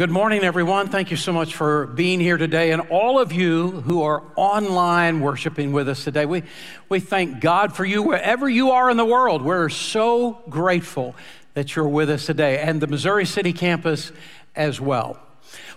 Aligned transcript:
good 0.00 0.10
morning, 0.10 0.44
everyone. 0.44 0.88
Thank 0.88 1.10
you 1.10 1.18
so 1.18 1.30
much 1.30 1.54
for 1.54 1.86
being 1.88 2.20
here 2.20 2.38
today. 2.38 2.70
And 2.70 2.80
all 2.88 3.20
of 3.20 3.34
you 3.34 3.82
who 3.82 4.00
are 4.00 4.22
online 4.34 5.20
worshiping 5.20 5.72
with 5.72 5.90
us 5.90 6.04
today, 6.04 6.24
we, 6.24 6.42
we 6.88 7.00
thank 7.00 7.42
God 7.42 7.76
for 7.76 7.84
you 7.84 8.02
wherever 8.02 8.48
you 8.48 8.70
are 8.70 8.88
in 8.88 8.96
the 8.96 9.04
world. 9.04 9.42
We're 9.42 9.68
so 9.68 10.40
grateful 10.48 11.14
that 11.52 11.76
you're 11.76 11.86
with 11.86 12.08
us 12.08 12.24
today, 12.24 12.60
and 12.60 12.80
the 12.80 12.86
Missouri 12.86 13.26
City 13.26 13.52
campus 13.52 14.10
as 14.56 14.80
well. 14.80 15.20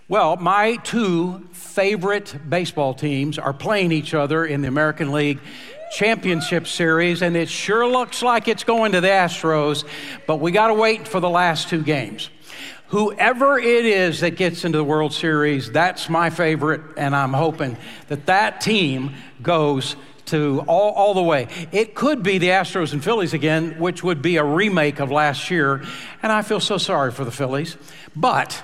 Well, 0.07 0.37
my 0.37 0.77
two 0.77 1.45
favorite 1.51 2.33
baseball 2.49 2.93
teams 2.93 3.37
are 3.37 3.51
playing 3.51 3.91
each 3.91 4.13
other 4.13 4.45
in 4.45 4.61
the 4.61 4.69
American 4.69 5.11
League 5.11 5.41
Championship 5.91 6.65
Series, 6.67 7.21
and 7.21 7.35
it 7.35 7.49
sure 7.49 7.85
looks 7.85 8.23
like 8.23 8.47
it's 8.47 8.63
going 8.63 8.93
to 8.93 9.01
the 9.01 9.09
Astros, 9.09 9.83
but 10.27 10.37
we 10.37 10.53
got 10.53 10.69
to 10.69 10.75
wait 10.75 11.09
for 11.09 11.19
the 11.19 11.29
last 11.29 11.67
two 11.67 11.83
games. 11.83 12.29
Whoever 12.87 13.57
it 13.57 13.85
is 13.85 14.19
that 14.19 14.31
gets 14.35 14.65
into 14.65 14.77
the 14.77 14.83
World 14.83 15.13
Series, 15.13 15.71
that's 15.71 16.09
my 16.09 16.29
favorite, 16.29 16.81
and 16.97 17.15
I'm 17.15 17.33
hoping 17.33 17.77
that 18.07 18.27
that 18.27 18.61
team 18.61 19.15
goes 19.41 19.95
to 20.25 20.63
all, 20.67 20.91
all 20.93 21.13
the 21.13 21.23
way. 21.23 21.47
It 21.71 21.95
could 21.95 22.23
be 22.23 22.37
the 22.37 22.49
Astros 22.49 22.93
and 22.93 23.03
Phillies 23.03 23.33
again, 23.33 23.79
which 23.79 24.03
would 24.03 24.21
be 24.21 24.37
a 24.37 24.43
remake 24.43 24.99
of 24.99 25.11
last 25.11 25.49
year, 25.49 25.83
and 26.21 26.31
I 26.31 26.41
feel 26.41 26.59
so 26.59 26.77
sorry 26.77 27.11
for 27.11 27.25
the 27.25 27.31
Phillies. 27.31 27.77
But 28.15 28.61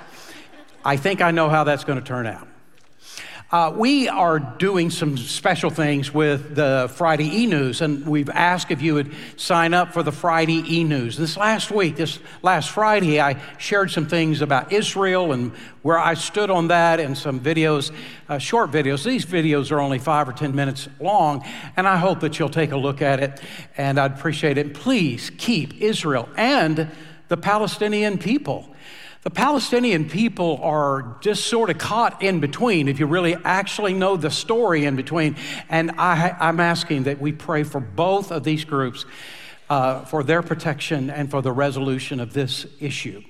I 0.85 0.97
think 0.97 1.21
I 1.21 1.31
know 1.31 1.49
how 1.49 1.63
that's 1.63 1.83
going 1.83 1.99
to 1.99 2.05
turn 2.05 2.27
out. 2.27 2.48
Uh, 3.51 3.73
we 3.75 4.07
are 4.07 4.37
doing 4.37 4.91
some 4.91 5.17
special 5.17 5.71
things 5.71 6.13
with 6.13 6.53
the 6.53 6.87
Friday 6.93 7.41
e 7.41 7.47
News, 7.47 7.81
and 7.81 8.05
we've 8.05 8.29
asked 8.29 8.69
if 8.69 8.79
you 8.79 8.93
would 8.93 9.11
sign 9.37 9.73
up 9.73 9.91
for 9.91 10.03
the 10.03 10.11
Friday 10.11 10.63
e 10.71 10.83
News. 10.83 11.17
This 11.17 11.35
last 11.35 11.71
week, 11.71 11.95
this 11.95 12.19
last 12.43 12.69
Friday, 12.69 13.19
I 13.19 13.41
shared 13.57 13.89
some 13.89 14.05
things 14.05 14.43
about 14.43 14.71
Israel 14.71 15.31
and 15.31 15.51
where 15.81 15.97
I 15.97 16.13
stood 16.13 16.51
on 16.51 16.67
that, 16.67 16.99
and 16.99 17.17
some 17.17 17.39
videos, 17.39 17.91
uh, 18.29 18.37
short 18.37 18.69
videos. 18.69 19.03
These 19.03 19.25
videos 19.25 19.71
are 19.71 19.79
only 19.79 19.97
five 19.97 20.29
or 20.29 20.33
10 20.33 20.53
minutes 20.53 20.87
long, 20.99 21.43
and 21.75 21.87
I 21.87 21.97
hope 21.97 22.19
that 22.19 22.37
you'll 22.37 22.49
take 22.49 22.71
a 22.71 22.77
look 22.77 23.01
at 23.01 23.19
it, 23.19 23.41
and 23.77 23.99
I'd 23.99 24.11
appreciate 24.11 24.59
it. 24.59 24.75
Please 24.75 25.31
keep 25.39 25.81
Israel 25.81 26.29
and 26.37 26.87
the 27.29 27.37
Palestinian 27.37 28.19
people 28.19 28.69
the 29.23 29.29
Palestinian 29.29 30.07
people 30.07 30.59
are 30.63 31.17
just 31.19 31.47
sort 31.47 31.69
of 31.69 31.77
caught 31.77 32.23
in 32.23 32.39
between, 32.39 32.87
if 32.87 32.99
you 32.99 33.05
really 33.05 33.35
actually 33.43 33.93
know 33.93 34.15
the 34.15 34.31
story 34.31 34.85
in 34.85 34.95
between. 34.95 35.35
And 35.67 35.91
I, 35.97 36.35
am 36.39 36.61
asking 36.61 37.03
that 37.03 37.19
we 37.19 37.33
pray 37.33 37.63
for 37.63 37.81
both 37.81 38.31
of 38.31 38.45
these 38.45 38.63
groups 38.63 39.05
uh, 39.69 40.05
for 40.05 40.23
their 40.23 40.41
protection 40.41 41.09
and 41.09 41.29
for 41.29 41.41
the 41.41 41.51
resolution 41.51 42.21
of 42.21 42.33
this 42.33 42.65
issue. 42.79 43.21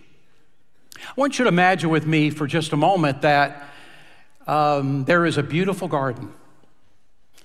I 0.96 1.14
want 1.16 1.40
you 1.40 1.46
to 1.46 1.50
imagine 1.50 1.90
with 1.90 2.06
me 2.06 2.30
for 2.30 2.46
just 2.46 2.72
a 2.72 2.78
moment 2.78 3.24
that 3.24 3.70
um, 4.46 5.06
there 5.06 5.26
is 5.26 5.38
a 5.38 5.44
beautiful 5.44 5.88
garden. 5.88 6.32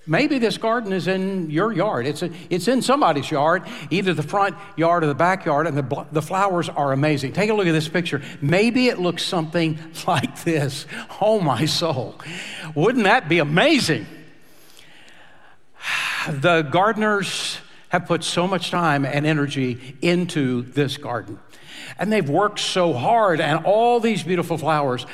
Maybe 0.07 0.39
this 0.39 0.59
garden 0.59 0.93
is 0.93 1.09
in 1.09 1.49
your 1.49 1.73
yard. 1.73 2.07
It's, 2.07 2.23
a, 2.23 2.31
it's 2.51 2.69
in 2.69 2.83
somebody's 2.83 3.31
yard, 3.31 3.63
either 3.91 4.13
the 4.13 4.23
front 4.23 4.55
yard 4.77 5.03
or 5.03 5.07
the 5.07 5.15
backyard, 5.15 5.67
and 5.67 5.79
the, 5.79 6.07
the 6.13 6.21
flowers 6.21 6.69
are 6.69 6.93
amazing. 6.93 7.33
Take 7.33 7.49
a 7.49 7.55
look 7.55 7.67
at 7.67 7.73
this 7.73 7.89
picture. 7.89 8.21
Maybe 8.43 8.89
it 8.89 8.99
looks 8.99 9.25
something 9.25 9.79
like 10.07 10.45
this. 10.45 10.87
Oh, 11.21 11.41
my 11.41 11.65
soul. 11.65 12.21
Wouldn't 12.75 13.05
that 13.05 13.29
be 13.29 13.39
amazing? 13.39 14.07
The 16.29 16.63
gardeners 16.63 17.59
have 17.89 18.07
put 18.07 18.25
so 18.25 18.47
much 18.47 18.71
time 18.71 19.07
and 19.07 19.27
energy 19.27 19.97
into 20.03 20.63
this 20.63 20.99
garden, 20.99 21.39
and 21.99 22.13
they've 22.13 22.29
worked 22.29 22.59
so 22.59 22.93
hard, 22.93 23.41
and 23.41 23.65
all 23.65 24.01
these 24.01 24.23
beautiful 24.23 24.59
flowers 24.59 25.07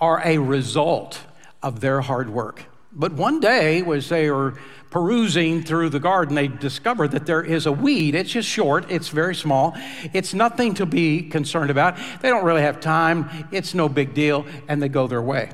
are 0.00 0.20
a 0.24 0.36
result 0.38 1.20
of 1.62 1.80
their 1.80 2.00
hard 2.00 2.28
work. 2.28 2.64
But 2.94 3.12
one 3.12 3.40
day, 3.40 3.82
as 3.82 4.08
they 4.08 4.30
were 4.30 4.54
perusing 4.90 5.64
through 5.64 5.88
the 5.88 5.98
garden, 5.98 6.36
they 6.36 6.46
discovered 6.46 7.10
that 7.10 7.26
there 7.26 7.42
is 7.42 7.66
a 7.66 7.72
weed. 7.72 8.14
It's 8.14 8.30
just 8.30 8.48
short, 8.48 8.88
it's 8.88 9.08
very 9.08 9.34
small, 9.34 9.76
it's 10.12 10.32
nothing 10.32 10.74
to 10.74 10.86
be 10.86 11.22
concerned 11.22 11.70
about. 11.70 11.96
They 12.22 12.28
don't 12.28 12.44
really 12.44 12.62
have 12.62 12.78
time, 12.78 13.48
it's 13.50 13.74
no 13.74 13.88
big 13.88 14.14
deal, 14.14 14.46
and 14.68 14.80
they 14.80 14.88
go 14.88 15.08
their 15.08 15.20
way. 15.20 15.50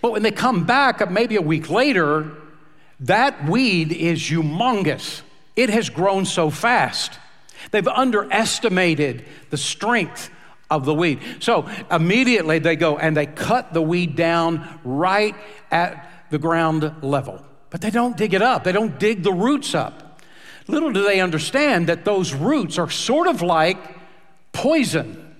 But 0.00 0.12
when 0.12 0.22
they 0.22 0.30
come 0.30 0.64
back, 0.64 1.02
uh, 1.02 1.06
maybe 1.06 1.36
a 1.36 1.42
week 1.42 1.68
later, 1.68 2.32
that 3.00 3.46
weed 3.46 3.92
is 3.92 4.20
humongous. 4.20 5.20
It 5.54 5.68
has 5.68 5.90
grown 5.90 6.24
so 6.24 6.48
fast. 6.48 7.18
They've 7.70 7.86
underestimated 7.86 9.26
the 9.50 9.58
strength 9.58 10.30
of 10.70 10.84
the 10.84 10.94
weed. 10.94 11.20
So 11.40 11.68
immediately 11.90 12.58
they 12.58 12.76
go 12.76 12.96
and 12.96 13.16
they 13.16 13.26
cut 13.26 13.72
the 13.72 13.82
weed 13.82 14.16
down 14.16 14.80
right 14.82 15.34
at 15.70 16.15
the 16.30 16.38
ground 16.38 16.92
level. 17.02 17.44
But 17.70 17.80
they 17.80 17.90
don't 17.90 18.16
dig 18.16 18.34
it 18.34 18.42
up, 18.42 18.64
they 18.64 18.72
don't 18.72 18.98
dig 18.98 19.22
the 19.22 19.32
roots 19.32 19.74
up. 19.74 20.20
Little 20.68 20.92
do 20.92 21.04
they 21.04 21.20
understand 21.20 21.88
that 21.88 22.04
those 22.04 22.34
roots 22.34 22.78
are 22.78 22.90
sort 22.90 23.28
of 23.28 23.42
like 23.42 23.78
poison 24.52 25.34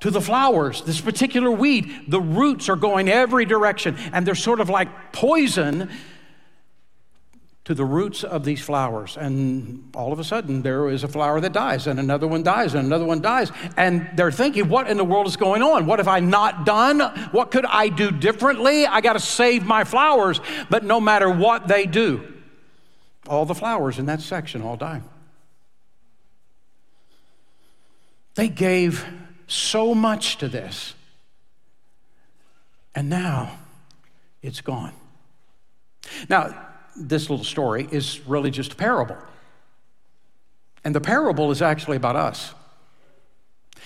to 0.00 0.10
the 0.10 0.20
flowers. 0.20 0.82
This 0.82 1.00
particular 1.00 1.50
weed, 1.50 2.04
the 2.08 2.20
roots 2.20 2.68
are 2.68 2.76
going 2.76 3.08
every 3.08 3.44
direction, 3.44 3.96
and 4.12 4.26
they're 4.26 4.34
sort 4.34 4.60
of 4.60 4.70
like 4.70 5.12
poison 5.12 5.90
to 7.70 7.74
the 7.74 7.84
roots 7.84 8.24
of 8.24 8.44
these 8.44 8.60
flowers. 8.60 9.16
And 9.16 9.92
all 9.94 10.12
of 10.12 10.18
a 10.18 10.24
sudden, 10.24 10.62
there 10.62 10.88
is 10.88 11.04
a 11.04 11.08
flower 11.08 11.40
that 11.40 11.52
dies, 11.52 11.86
and 11.86 12.00
another 12.00 12.26
one 12.26 12.42
dies, 12.42 12.74
and 12.74 12.84
another 12.84 13.04
one 13.04 13.20
dies. 13.20 13.52
And 13.76 14.10
they're 14.16 14.32
thinking, 14.32 14.68
what 14.68 14.90
in 14.90 14.96
the 14.96 15.04
world 15.04 15.28
is 15.28 15.36
going 15.36 15.62
on? 15.62 15.86
What 15.86 16.00
have 16.00 16.08
I 16.08 16.18
not 16.18 16.66
done? 16.66 16.98
What 17.30 17.52
could 17.52 17.64
I 17.64 17.88
do 17.88 18.10
differently? 18.10 18.86
I 18.86 19.00
got 19.00 19.12
to 19.12 19.20
save 19.20 19.64
my 19.64 19.84
flowers. 19.84 20.40
But 20.68 20.82
no 20.82 21.00
matter 21.00 21.30
what 21.30 21.68
they 21.68 21.86
do, 21.86 22.26
all 23.28 23.46
the 23.46 23.54
flowers 23.54 24.00
in 24.00 24.06
that 24.06 24.20
section 24.20 24.62
all 24.62 24.76
die. 24.76 25.02
They 28.34 28.48
gave 28.48 29.06
so 29.46 29.94
much 29.94 30.38
to 30.38 30.48
this, 30.48 30.94
and 32.96 33.08
now 33.08 33.60
it's 34.42 34.60
gone. 34.60 34.92
Now, 36.28 36.66
this 36.96 37.30
little 37.30 37.44
story 37.44 37.88
is 37.90 38.20
really 38.26 38.50
just 38.50 38.72
a 38.72 38.76
parable. 38.76 39.16
And 40.84 40.94
the 40.94 41.00
parable 41.00 41.50
is 41.50 41.62
actually 41.62 41.96
about 41.96 42.16
us. 42.16 42.54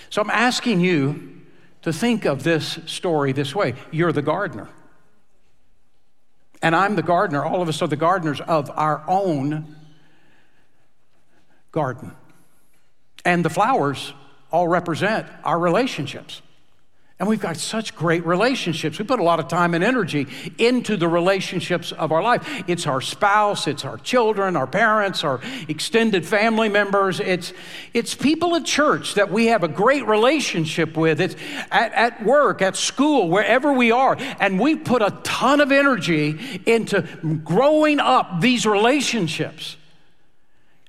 So 0.09 0.21
I'm 0.21 0.29
asking 0.29 0.81
you 0.81 1.41
to 1.81 1.93
think 1.93 2.25
of 2.25 2.43
this 2.43 2.79
story 2.85 3.31
this 3.31 3.53
way 3.53 3.75
you're 3.91 4.11
the 4.11 4.21
gardener. 4.21 4.69
And 6.61 6.75
I'm 6.75 6.95
the 6.95 7.03
gardener. 7.03 7.43
All 7.43 7.61
of 7.61 7.69
us 7.69 7.81
are 7.81 7.87
the 7.87 7.95
gardeners 7.95 8.41
of 8.41 8.71
our 8.71 9.03
own 9.07 9.75
garden. 11.71 12.11
And 13.23 13.45
the 13.45 13.49
flowers 13.49 14.13
all 14.51 14.67
represent 14.67 15.27
our 15.43 15.59
relationships. 15.59 16.41
And 17.17 17.29
we've 17.29 17.39
got 17.39 17.55
such 17.55 17.95
great 17.95 18.25
relationships. 18.25 18.99
We 18.99 19.05
put 19.05 19.21
a 19.21 19.23
lot 19.23 19.39
of 19.39 19.47
time 19.47 19.73
and 19.73 19.81
energy 19.81 20.27
into 20.57 20.97
the 20.97 21.07
relationships 21.07 21.93
of 21.93 22.11
our 22.11 22.21
life. 22.21 22.65
It's 22.67 22.87
our 22.87 22.99
spouse, 22.99 23.67
it's 23.67 23.85
our 23.85 23.97
children, 23.99 24.57
our 24.57 24.67
parents, 24.67 25.23
our 25.23 25.39
extended 25.69 26.25
family 26.25 26.67
members. 26.67 27.21
It's, 27.21 27.53
it's 27.93 28.15
people 28.15 28.53
at 28.57 28.65
church 28.65 29.13
that 29.13 29.31
we 29.31 29.45
have 29.45 29.63
a 29.63 29.69
great 29.69 30.05
relationship 30.05 30.97
with. 30.97 31.21
It's 31.21 31.37
at, 31.71 31.93
at 31.93 32.25
work, 32.25 32.61
at 32.61 32.75
school, 32.75 33.29
wherever 33.29 33.71
we 33.71 33.91
are. 33.91 34.17
And 34.41 34.59
we 34.59 34.75
put 34.75 35.01
a 35.01 35.17
ton 35.23 35.61
of 35.61 35.71
energy 35.71 36.61
into 36.65 37.01
growing 37.45 38.01
up 38.01 38.41
these 38.41 38.65
relationships. 38.65 39.77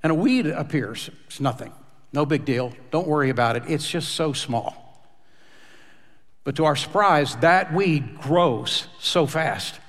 And 0.02 0.10
a 0.10 0.14
weed 0.14 0.48
appears. 0.48 1.08
It's 1.28 1.38
nothing. 1.38 1.72
No 2.12 2.26
big 2.26 2.44
deal. 2.44 2.72
Don't 2.90 3.06
worry 3.06 3.30
about 3.30 3.54
it. 3.54 3.62
It's 3.68 3.88
just 3.88 4.16
so 4.16 4.32
small. 4.32 4.85
But 6.46 6.54
to 6.56 6.64
our 6.64 6.76
surprise, 6.76 7.34
that 7.38 7.74
weed 7.74 8.20
grows 8.20 8.86
so 9.00 9.26
fast. 9.26 9.80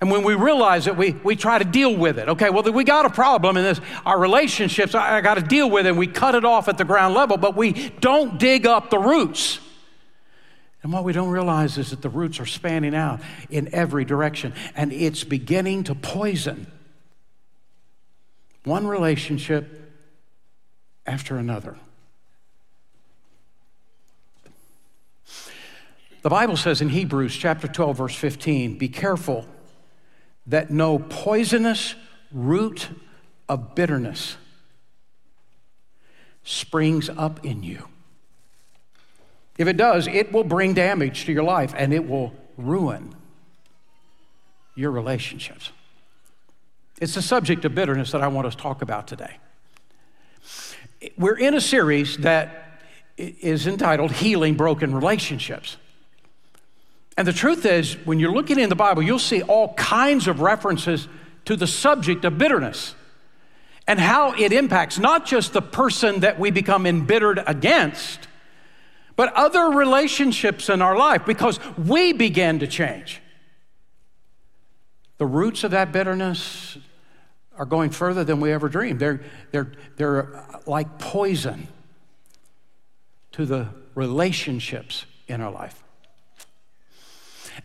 And 0.00 0.10
when 0.10 0.24
we 0.24 0.34
realize 0.34 0.88
it, 0.88 0.96
we, 0.96 1.12
we 1.12 1.36
try 1.36 1.58
to 1.58 1.64
deal 1.64 1.96
with 1.96 2.18
it. 2.18 2.28
Okay, 2.28 2.50
well, 2.50 2.64
we 2.64 2.82
got 2.82 3.06
a 3.06 3.10
problem 3.10 3.56
in 3.56 3.62
this. 3.62 3.80
Our 4.04 4.18
relationships, 4.18 4.96
I, 4.96 5.18
I 5.18 5.20
got 5.20 5.34
to 5.34 5.42
deal 5.42 5.70
with 5.70 5.86
it. 5.86 5.90
And 5.90 5.98
we 5.98 6.08
cut 6.08 6.34
it 6.34 6.44
off 6.44 6.66
at 6.66 6.76
the 6.76 6.84
ground 6.84 7.14
level, 7.14 7.36
but 7.36 7.54
we 7.54 7.90
don't 8.00 8.36
dig 8.36 8.66
up 8.66 8.90
the 8.90 8.98
roots. 8.98 9.60
And 10.82 10.92
what 10.92 11.04
we 11.04 11.12
don't 11.12 11.30
realize 11.30 11.78
is 11.78 11.90
that 11.90 12.02
the 12.02 12.08
roots 12.08 12.40
are 12.40 12.46
spanning 12.46 12.96
out 12.96 13.20
in 13.48 13.72
every 13.72 14.04
direction, 14.04 14.54
and 14.74 14.92
it's 14.92 15.22
beginning 15.22 15.84
to 15.84 15.94
poison 15.94 16.66
one 18.64 18.88
relationship 18.88 19.92
after 21.06 21.36
another. 21.36 21.76
The 26.22 26.28
Bible 26.28 26.56
says 26.56 26.82
in 26.82 26.90
Hebrews 26.90 27.34
chapter 27.34 27.66
12, 27.66 27.96
verse 27.96 28.14
15, 28.14 28.76
be 28.76 28.88
careful 28.88 29.46
that 30.46 30.70
no 30.70 30.98
poisonous 30.98 31.94
root 32.30 32.88
of 33.48 33.74
bitterness 33.74 34.36
springs 36.44 37.08
up 37.08 37.44
in 37.44 37.62
you. 37.62 37.88
If 39.56 39.66
it 39.66 39.76
does, 39.76 40.06
it 40.08 40.32
will 40.32 40.44
bring 40.44 40.74
damage 40.74 41.24
to 41.24 41.32
your 41.32 41.42
life 41.42 41.74
and 41.76 41.92
it 41.92 42.06
will 42.06 42.34
ruin 42.56 43.14
your 44.74 44.90
relationships. 44.90 45.70
It's 47.00 47.14
the 47.14 47.22
subject 47.22 47.64
of 47.64 47.74
bitterness 47.74 48.12
that 48.12 48.20
I 48.20 48.28
want 48.28 48.50
to 48.50 48.56
talk 48.56 48.82
about 48.82 49.06
today. 49.06 49.38
We're 51.16 51.38
in 51.38 51.54
a 51.54 51.60
series 51.60 52.18
that 52.18 52.80
is 53.16 53.66
entitled 53.66 54.12
Healing 54.12 54.54
Broken 54.54 54.94
Relationships. 54.94 55.78
And 57.20 57.28
the 57.28 57.34
truth 57.34 57.66
is, 57.66 57.98
when 58.06 58.18
you're 58.18 58.32
looking 58.32 58.58
in 58.58 58.70
the 58.70 58.74
Bible, 58.74 59.02
you'll 59.02 59.18
see 59.18 59.42
all 59.42 59.74
kinds 59.74 60.26
of 60.26 60.40
references 60.40 61.06
to 61.44 61.54
the 61.54 61.66
subject 61.66 62.24
of 62.24 62.38
bitterness 62.38 62.94
and 63.86 64.00
how 64.00 64.32
it 64.32 64.54
impacts 64.54 64.98
not 64.98 65.26
just 65.26 65.52
the 65.52 65.60
person 65.60 66.20
that 66.20 66.38
we 66.38 66.50
become 66.50 66.86
embittered 66.86 67.38
against, 67.46 68.26
but 69.16 69.34
other 69.34 69.66
relationships 69.68 70.70
in 70.70 70.80
our 70.80 70.96
life 70.96 71.26
because 71.26 71.60
we 71.76 72.14
began 72.14 72.58
to 72.60 72.66
change. 72.66 73.20
The 75.18 75.26
roots 75.26 75.62
of 75.62 75.72
that 75.72 75.92
bitterness 75.92 76.78
are 77.54 77.66
going 77.66 77.90
further 77.90 78.24
than 78.24 78.40
we 78.40 78.50
ever 78.50 78.70
dreamed. 78.70 78.98
They're, 78.98 79.20
they're, 79.50 79.72
they're 79.98 80.34
uh, 80.34 80.60
like 80.66 80.98
poison 80.98 81.68
to 83.32 83.44
the 83.44 83.68
relationships 83.94 85.04
in 85.28 85.42
our 85.42 85.52
life. 85.52 85.84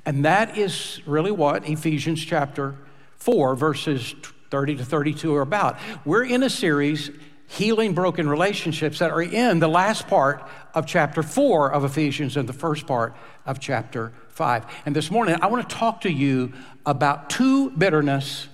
And 0.05 0.25
that 0.25 0.57
is 0.57 1.01
really 1.05 1.31
what 1.31 1.67
Ephesians 1.67 2.23
chapter 2.23 2.75
4, 3.17 3.55
verses 3.55 4.15
30 4.51 4.77
to 4.77 4.85
32 4.85 5.35
are 5.35 5.41
about. 5.41 5.77
We're 6.05 6.23
in 6.23 6.43
a 6.43 6.49
series, 6.49 7.09
Healing 7.47 7.93
Broken 7.93 8.29
Relationships, 8.29 8.99
that 8.99 9.11
are 9.11 9.21
in 9.21 9.59
the 9.59 9.67
last 9.67 10.07
part 10.07 10.47
of 10.73 10.85
chapter 10.85 11.23
4 11.23 11.71
of 11.71 11.83
Ephesians 11.83 12.37
and 12.37 12.47
the 12.47 12.53
first 12.53 12.85
part 12.87 13.15
of 13.45 13.59
chapter 13.59 14.13
5. 14.29 14.65
And 14.85 14.95
this 14.95 15.09
morning, 15.09 15.37
I 15.41 15.47
want 15.47 15.67
to 15.67 15.75
talk 15.75 16.01
to 16.01 16.11
you 16.11 16.53
about 16.85 17.29
to 17.31 17.71
bitterness 17.71 18.47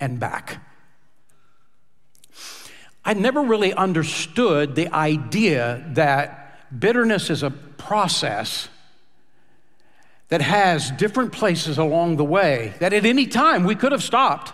and 0.00 0.18
back. 0.18 0.58
I 3.04 3.14
never 3.14 3.42
really 3.42 3.72
understood 3.72 4.74
the 4.74 4.92
idea 4.94 5.84
that 5.94 6.78
bitterness 6.78 7.30
is 7.30 7.42
a 7.42 7.50
process 7.50 8.68
that 10.32 10.40
has 10.40 10.90
different 10.92 11.30
places 11.30 11.76
along 11.76 12.16
the 12.16 12.24
way 12.24 12.72
that 12.78 12.94
at 12.94 13.04
any 13.04 13.26
time 13.26 13.64
we 13.64 13.74
could 13.74 13.92
have 13.92 14.02
stopped, 14.02 14.50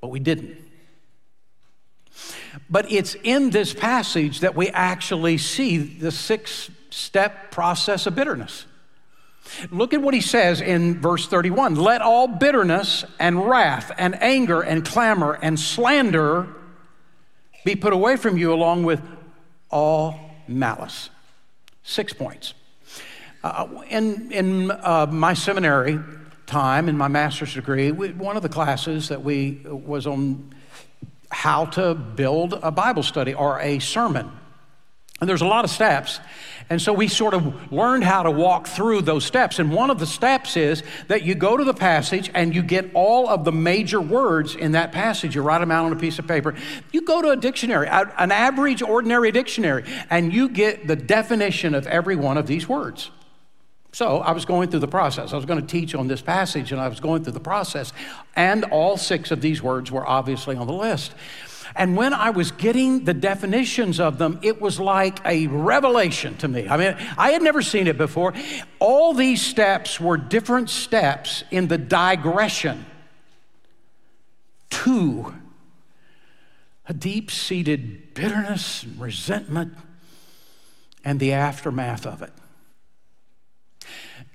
but 0.00 0.08
we 0.08 0.18
didn't. 0.18 0.58
But 2.68 2.90
it's 2.90 3.14
in 3.22 3.50
this 3.50 3.72
passage 3.72 4.40
that 4.40 4.56
we 4.56 4.70
actually 4.70 5.38
see 5.38 5.76
the 5.76 6.10
six 6.10 6.72
step 6.90 7.52
process 7.52 8.08
of 8.08 8.16
bitterness. 8.16 8.66
Look 9.70 9.94
at 9.94 10.02
what 10.02 10.12
he 10.12 10.20
says 10.20 10.60
in 10.60 11.00
verse 11.00 11.28
31 11.28 11.76
Let 11.76 12.02
all 12.02 12.26
bitterness 12.26 13.04
and 13.20 13.48
wrath 13.48 13.92
and 13.96 14.20
anger 14.20 14.60
and 14.60 14.84
clamor 14.84 15.38
and 15.40 15.56
slander 15.56 16.48
be 17.64 17.76
put 17.76 17.92
away 17.92 18.16
from 18.16 18.36
you, 18.36 18.52
along 18.52 18.82
with 18.82 19.00
all 19.70 20.18
malice. 20.48 21.10
Six 21.84 22.12
points. 22.12 22.54
Uh, 23.44 23.68
in 23.90 24.32
in 24.32 24.70
uh, 24.70 25.06
my 25.10 25.34
seminary 25.34 26.00
time, 26.46 26.88
in 26.88 26.96
my 26.96 27.08
master's 27.08 27.52
degree, 27.52 27.92
we, 27.92 28.08
one 28.12 28.38
of 28.38 28.42
the 28.42 28.48
classes 28.48 29.08
that 29.08 29.22
we 29.22 29.60
was 29.66 30.06
on 30.06 30.54
how 31.30 31.66
to 31.66 31.94
build 31.94 32.58
a 32.62 32.70
Bible 32.70 33.02
study 33.02 33.34
or 33.34 33.60
a 33.60 33.80
sermon. 33.80 34.32
And 35.20 35.28
there's 35.28 35.42
a 35.42 35.46
lot 35.46 35.66
of 35.66 35.70
steps. 35.70 36.20
And 36.70 36.80
so 36.80 36.94
we 36.94 37.06
sort 37.06 37.34
of 37.34 37.70
learned 37.70 38.02
how 38.02 38.22
to 38.22 38.30
walk 38.30 38.66
through 38.66 39.02
those 39.02 39.26
steps. 39.26 39.58
And 39.58 39.70
one 39.70 39.90
of 39.90 39.98
the 39.98 40.06
steps 40.06 40.56
is 40.56 40.82
that 41.08 41.22
you 41.22 41.34
go 41.34 41.58
to 41.58 41.64
the 41.64 41.74
passage 41.74 42.30
and 42.32 42.54
you 42.54 42.62
get 42.62 42.92
all 42.94 43.28
of 43.28 43.44
the 43.44 43.52
major 43.52 44.00
words 44.00 44.54
in 44.54 44.72
that 44.72 44.90
passage. 44.90 45.34
You 45.34 45.42
write 45.42 45.58
them 45.58 45.70
out 45.70 45.84
on 45.84 45.92
a 45.92 45.96
piece 45.96 46.18
of 46.18 46.26
paper. 46.26 46.54
You 46.92 47.02
go 47.02 47.20
to 47.20 47.28
a 47.28 47.36
dictionary, 47.36 47.88
an 47.88 48.32
average, 48.32 48.80
ordinary 48.80 49.32
dictionary, 49.32 49.84
and 50.08 50.32
you 50.32 50.48
get 50.48 50.86
the 50.86 50.96
definition 50.96 51.74
of 51.74 51.86
every 51.86 52.16
one 52.16 52.38
of 52.38 52.46
these 52.46 52.66
words. 52.66 53.10
So 53.94 54.18
I 54.18 54.32
was 54.32 54.44
going 54.44 54.70
through 54.70 54.80
the 54.80 54.88
process. 54.88 55.32
I 55.32 55.36
was 55.36 55.44
going 55.44 55.60
to 55.60 55.66
teach 55.66 55.94
on 55.94 56.08
this 56.08 56.20
passage, 56.20 56.72
and 56.72 56.80
I 56.80 56.88
was 56.88 56.98
going 56.98 57.22
through 57.22 57.34
the 57.34 57.38
process. 57.38 57.92
And 58.34 58.64
all 58.64 58.96
six 58.96 59.30
of 59.30 59.40
these 59.40 59.62
words 59.62 59.92
were 59.92 60.04
obviously 60.04 60.56
on 60.56 60.66
the 60.66 60.72
list. 60.72 61.14
And 61.76 61.96
when 61.96 62.12
I 62.12 62.30
was 62.30 62.50
getting 62.50 63.04
the 63.04 63.14
definitions 63.14 64.00
of 64.00 64.18
them, 64.18 64.40
it 64.42 64.60
was 64.60 64.80
like 64.80 65.24
a 65.24 65.46
revelation 65.46 66.36
to 66.38 66.48
me. 66.48 66.68
I 66.68 66.76
mean, 66.76 66.96
I 67.16 67.30
had 67.30 67.40
never 67.40 67.62
seen 67.62 67.86
it 67.86 67.96
before. 67.96 68.34
All 68.80 69.14
these 69.14 69.40
steps 69.40 70.00
were 70.00 70.16
different 70.16 70.70
steps 70.70 71.44
in 71.52 71.68
the 71.68 71.78
digression 71.78 72.86
to 74.70 75.34
a 76.88 76.92
deep 76.92 77.30
seated 77.30 78.12
bitterness 78.12 78.82
and 78.82 79.00
resentment 79.00 79.74
and 81.04 81.20
the 81.20 81.32
aftermath 81.32 82.06
of 82.06 82.22
it. 82.22 82.32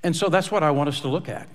And 0.04 0.16
so 0.16 0.30
that's 0.30 0.51
what 0.51 0.63
I 0.63 0.72
want 0.72 0.90
us 0.90 1.01
to 1.01 1.07
look 1.07 1.30
at. 1.30 1.48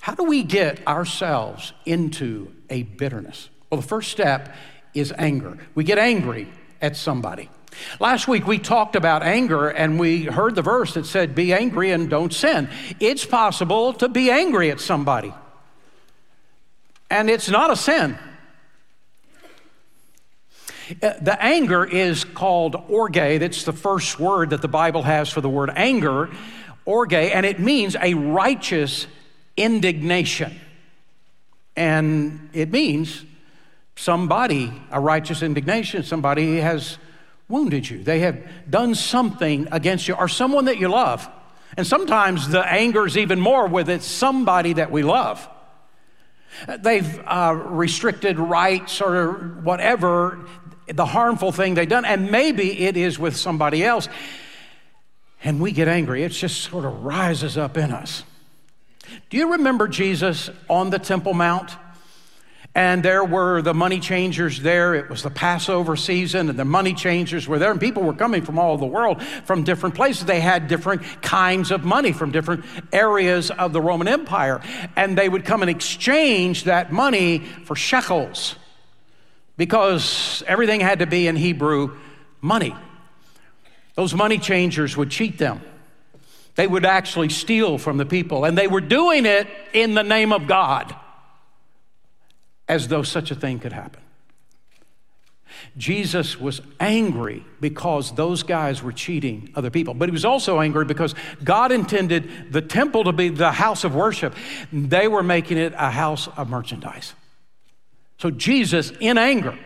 How 0.00 0.14
do 0.14 0.24
we 0.24 0.42
get 0.42 0.86
ourselves 0.86 1.72
into 1.86 2.52
a 2.68 2.82
bitterness? 2.82 3.48
Well, 3.70 3.80
the 3.80 3.86
first 3.86 4.10
step 4.10 4.54
is 4.94 5.12
anger. 5.16 5.58
We 5.74 5.84
get 5.84 5.98
angry 5.98 6.48
at 6.80 6.96
somebody. 6.96 7.48
Last 8.00 8.28
week 8.28 8.46
we 8.46 8.58
talked 8.58 8.96
about 8.96 9.22
anger 9.22 9.68
and 9.68 9.98
we 9.98 10.24
heard 10.24 10.54
the 10.54 10.62
verse 10.62 10.94
that 10.94 11.06
said, 11.06 11.34
Be 11.34 11.52
angry 11.54 11.90
and 11.90 12.10
don't 12.10 12.32
sin. 12.32 12.68
It's 13.00 13.24
possible 13.24 13.94
to 13.94 14.08
be 14.08 14.30
angry 14.30 14.70
at 14.70 14.80
somebody, 14.80 15.32
and 17.10 17.30
it's 17.30 17.48
not 17.48 17.70
a 17.70 17.76
sin. 17.76 18.18
Uh, 21.02 21.12
the 21.20 21.42
anger 21.42 21.84
is 21.84 22.24
called 22.24 22.76
orge. 22.88 23.14
That's 23.14 23.64
the 23.64 23.72
first 23.72 24.18
word 24.20 24.50
that 24.50 24.60
the 24.60 24.68
Bible 24.68 25.02
has 25.02 25.30
for 25.30 25.40
the 25.40 25.48
word 25.48 25.70
anger 25.74 26.28
orge, 26.84 27.12
and 27.12 27.46
it 27.46 27.58
means 27.58 27.96
a 28.00 28.14
righteous 28.14 29.06
indignation. 29.56 30.58
And 31.76 32.50
it 32.52 32.70
means 32.70 33.24
somebody, 33.96 34.72
a 34.90 35.00
righteous 35.00 35.42
indignation, 35.42 36.02
somebody 36.02 36.58
has 36.58 36.98
wounded 37.48 37.88
you. 37.88 38.02
They 38.02 38.20
have 38.20 38.42
done 38.68 38.94
something 38.94 39.68
against 39.70 40.08
you, 40.08 40.14
or 40.14 40.28
someone 40.28 40.66
that 40.66 40.78
you 40.78 40.88
love. 40.88 41.28
And 41.76 41.86
sometimes 41.86 42.48
the 42.48 42.60
anger 42.60 43.06
is 43.06 43.16
even 43.16 43.40
more 43.40 43.66
with 43.66 43.88
it's 43.88 44.06
somebody 44.06 44.74
that 44.74 44.90
we 44.90 45.02
love. 45.02 45.48
They've 46.80 47.20
uh, 47.26 47.54
restricted 47.54 48.38
rights 48.38 49.00
or 49.00 49.32
whatever, 49.62 50.40
the 50.86 51.06
harmful 51.06 51.52
thing 51.52 51.74
they've 51.74 51.88
done, 51.88 52.04
and 52.04 52.30
maybe 52.30 52.80
it 52.80 52.96
is 52.96 53.18
with 53.18 53.36
somebody 53.36 53.82
else 53.84 54.08
and 55.44 55.60
we 55.60 55.72
get 55.72 55.88
angry. 55.88 56.22
It 56.22 56.30
just 56.30 56.60
sort 56.62 56.84
of 56.84 57.04
rises 57.04 57.58
up 57.58 57.76
in 57.76 57.92
us. 57.92 58.24
Do 59.30 59.36
you 59.36 59.52
remember 59.52 59.88
Jesus 59.88 60.50
on 60.68 60.90
the 60.90 60.98
Temple 60.98 61.34
Mount? 61.34 61.76
And 62.74 63.02
there 63.02 63.22
were 63.22 63.60
the 63.60 63.74
money 63.74 64.00
changers 64.00 64.62
there. 64.62 64.94
It 64.94 65.10
was 65.10 65.22
the 65.22 65.30
Passover 65.30 65.94
season, 65.94 66.48
and 66.48 66.58
the 66.58 66.64
money 66.64 66.94
changers 66.94 67.46
were 67.46 67.58
there. 67.58 67.70
And 67.70 67.78
people 67.78 68.02
were 68.02 68.14
coming 68.14 68.42
from 68.42 68.58
all 68.58 68.72
over 68.72 68.80
the 68.80 68.86
world, 68.86 69.22
from 69.44 69.62
different 69.62 69.94
places. 69.94 70.24
They 70.24 70.40
had 70.40 70.68
different 70.68 71.02
kinds 71.20 71.70
of 71.70 71.84
money 71.84 72.12
from 72.12 72.32
different 72.32 72.64
areas 72.90 73.50
of 73.50 73.74
the 73.74 73.80
Roman 73.80 74.08
Empire. 74.08 74.62
And 74.96 75.18
they 75.18 75.28
would 75.28 75.44
come 75.44 75.60
and 75.60 75.70
exchange 75.70 76.64
that 76.64 76.90
money 76.90 77.40
for 77.66 77.76
shekels 77.76 78.56
because 79.58 80.42
everything 80.46 80.80
had 80.80 81.00
to 81.00 81.06
be 81.06 81.26
in 81.26 81.36
Hebrew 81.36 81.98
money. 82.40 82.74
Those 83.94 84.14
money 84.14 84.38
changers 84.38 84.96
would 84.96 85.10
cheat 85.10 85.38
them. 85.38 85.60
They 86.54 86.66
would 86.66 86.84
actually 86.84 87.30
steal 87.30 87.78
from 87.78 87.96
the 87.96 88.06
people, 88.06 88.44
and 88.44 88.56
they 88.56 88.68
were 88.68 88.80
doing 88.80 89.24
it 89.26 89.48
in 89.72 89.94
the 89.94 90.02
name 90.02 90.32
of 90.32 90.46
God, 90.46 90.94
as 92.68 92.88
though 92.88 93.02
such 93.02 93.30
a 93.30 93.34
thing 93.34 93.58
could 93.58 93.72
happen. 93.72 94.00
Jesus 95.76 96.38
was 96.38 96.60
angry 96.80 97.44
because 97.60 98.14
those 98.14 98.42
guys 98.42 98.82
were 98.82 98.92
cheating 98.92 99.50
other 99.54 99.70
people. 99.70 99.94
But 99.94 100.08
he 100.08 100.12
was 100.12 100.24
also 100.24 100.60
angry 100.60 100.84
because 100.84 101.14
God 101.42 101.72
intended 101.72 102.52
the 102.52 102.60
temple 102.60 103.04
to 103.04 103.12
be 103.12 103.28
the 103.28 103.52
house 103.52 103.84
of 103.84 103.94
worship. 103.94 104.34
They 104.72 105.08
were 105.08 105.22
making 105.22 105.58
it 105.58 105.72
a 105.76 105.90
house 105.90 106.28
of 106.36 106.50
merchandise. 106.50 107.14
So 108.18 108.30
Jesus, 108.30 108.92
in 109.00 109.16
anger, 109.16 109.58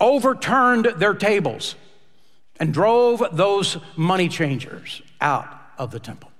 overturned 0.00 0.86
their 0.96 1.14
tables 1.14 1.74
and 2.60 2.72
drove 2.72 3.24
those 3.32 3.78
money 3.96 4.28
changers 4.28 5.02
out 5.20 5.48
of 5.78 5.90
the 5.90 5.98
temple. 5.98 6.30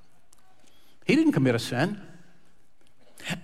He 1.06 1.16
didn't 1.16 1.32
commit 1.32 1.54
a 1.56 1.58
sin. 1.58 2.00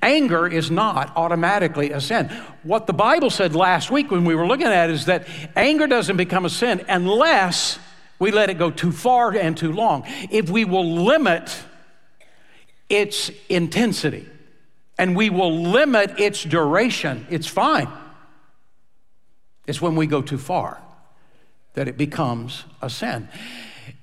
Anger 0.02 0.46
is 0.46 0.70
not 0.70 1.12
automatically 1.16 1.90
a 1.90 2.00
sin. 2.00 2.28
What 2.62 2.86
the 2.86 2.92
Bible 2.92 3.30
said 3.30 3.54
last 3.54 3.90
week 3.90 4.10
when 4.10 4.24
we 4.24 4.34
were 4.34 4.46
looking 4.46 4.68
at 4.68 4.90
is 4.90 5.06
that 5.06 5.26
anger 5.56 5.86
doesn't 5.86 6.16
become 6.16 6.44
a 6.44 6.50
sin 6.50 6.84
unless 6.88 7.78
We 8.18 8.30
let 8.30 8.48
it 8.50 8.58
go 8.58 8.70
too 8.70 8.92
far 8.92 9.32
and 9.32 9.56
too 9.56 9.72
long. 9.72 10.04
If 10.30 10.48
we 10.48 10.64
will 10.64 11.04
limit 11.04 11.54
its 12.88 13.30
intensity 13.48 14.26
and 14.98 15.14
we 15.14 15.28
will 15.28 15.54
limit 15.54 16.18
its 16.18 16.42
duration, 16.42 17.26
it's 17.28 17.46
fine. 17.46 17.88
It's 19.66 19.82
when 19.82 19.96
we 19.96 20.06
go 20.06 20.22
too 20.22 20.38
far 20.38 20.80
that 21.76 21.88
it 21.88 21.96
becomes 21.96 22.64
a 22.82 22.90
sin. 22.90 23.28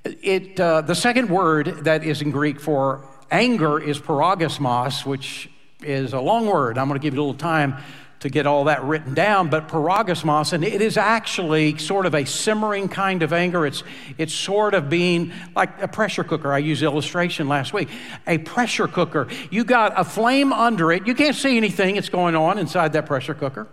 It, 0.06 0.60
uh, 0.60 0.82
the 0.82 0.96
second 0.96 1.30
word 1.30 1.86
that 1.86 2.04
is 2.04 2.22
in 2.22 2.32
Greek 2.32 2.60
for 2.60 3.06
anger 3.32 3.80
is 3.80 4.00
parogasmos, 4.00 5.06
which 5.06 5.50
is 5.82 6.14
a 6.14 6.20
long 6.20 6.46
word. 6.46 6.78
I'm 6.78 6.88
going 6.88 7.00
to 7.00 7.04
give 7.04 7.16
you 7.16 7.20
a 7.20 7.24
little 7.24 7.38
time 7.38 7.78
to 8.20 8.30
get 8.30 8.46
all 8.46 8.66
that 8.66 8.84
written 8.84 9.14
down, 9.14 9.50
but 9.50 9.68
parogasmos, 9.68 10.54
and 10.54 10.64
it 10.64 10.82
is 10.82 10.98
actually 10.98 11.78
sort 11.78 12.06
of 12.06 12.14
a 12.16 12.26
simmering 12.26 12.88
kind 12.88 13.24
of 13.24 13.34
anger. 13.34 13.66
It's, 13.66 13.84
it's 14.18 14.34
sort 14.34 14.76
of 14.76 14.90
being 14.90 15.34
like 15.56 15.82
a 15.82 15.88
pressure 15.88 16.24
cooker. 16.24 16.54
I 16.54 16.60
used 16.60 16.84
illustration 16.84 17.50
last 17.50 17.74
week. 17.74 17.90
A 18.28 18.38
pressure 18.38 18.88
cooker. 18.88 19.28
You 19.50 19.66
got 19.66 20.00
a 20.00 20.06
flame 20.06 20.54
under 20.54 20.92
it. 20.92 21.08
You 21.08 21.16
can't 21.16 21.36
see 21.36 21.58
anything 21.58 21.96
that's 21.96 22.10
going 22.10 22.36
on 22.36 22.60
inside 22.60 22.94
that 22.94 23.08
pressure 23.08 23.34
cooker 23.34 23.68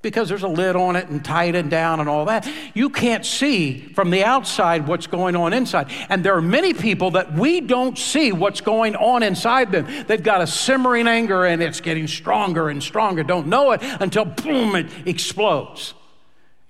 because 0.00 0.28
there's 0.28 0.44
a 0.44 0.48
lid 0.48 0.76
on 0.76 0.94
it 0.94 1.08
and 1.08 1.24
tightened 1.24 1.70
down 1.70 1.98
and 1.98 2.08
all 2.08 2.26
that. 2.26 2.48
You 2.72 2.88
can't 2.88 3.26
see 3.26 3.78
from 3.94 4.10
the 4.10 4.22
outside 4.22 4.86
what's 4.86 5.08
going 5.08 5.34
on 5.34 5.52
inside. 5.52 5.90
And 6.08 6.22
there 6.22 6.36
are 6.36 6.42
many 6.42 6.72
people 6.72 7.12
that 7.12 7.32
we 7.32 7.60
don't 7.60 7.98
see 7.98 8.30
what's 8.30 8.60
going 8.60 8.94
on 8.94 9.24
inside 9.24 9.72
them. 9.72 9.86
They've 10.06 10.22
got 10.22 10.40
a 10.40 10.46
simmering 10.46 11.08
anger 11.08 11.44
and 11.44 11.60
it's 11.60 11.80
getting 11.80 12.06
stronger 12.06 12.68
and 12.68 12.80
stronger. 12.80 13.24
Don't 13.24 13.48
know 13.48 13.72
it 13.72 13.80
until 13.82 14.24
boom, 14.24 14.76
it 14.76 14.86
explodes. 15.04 15.94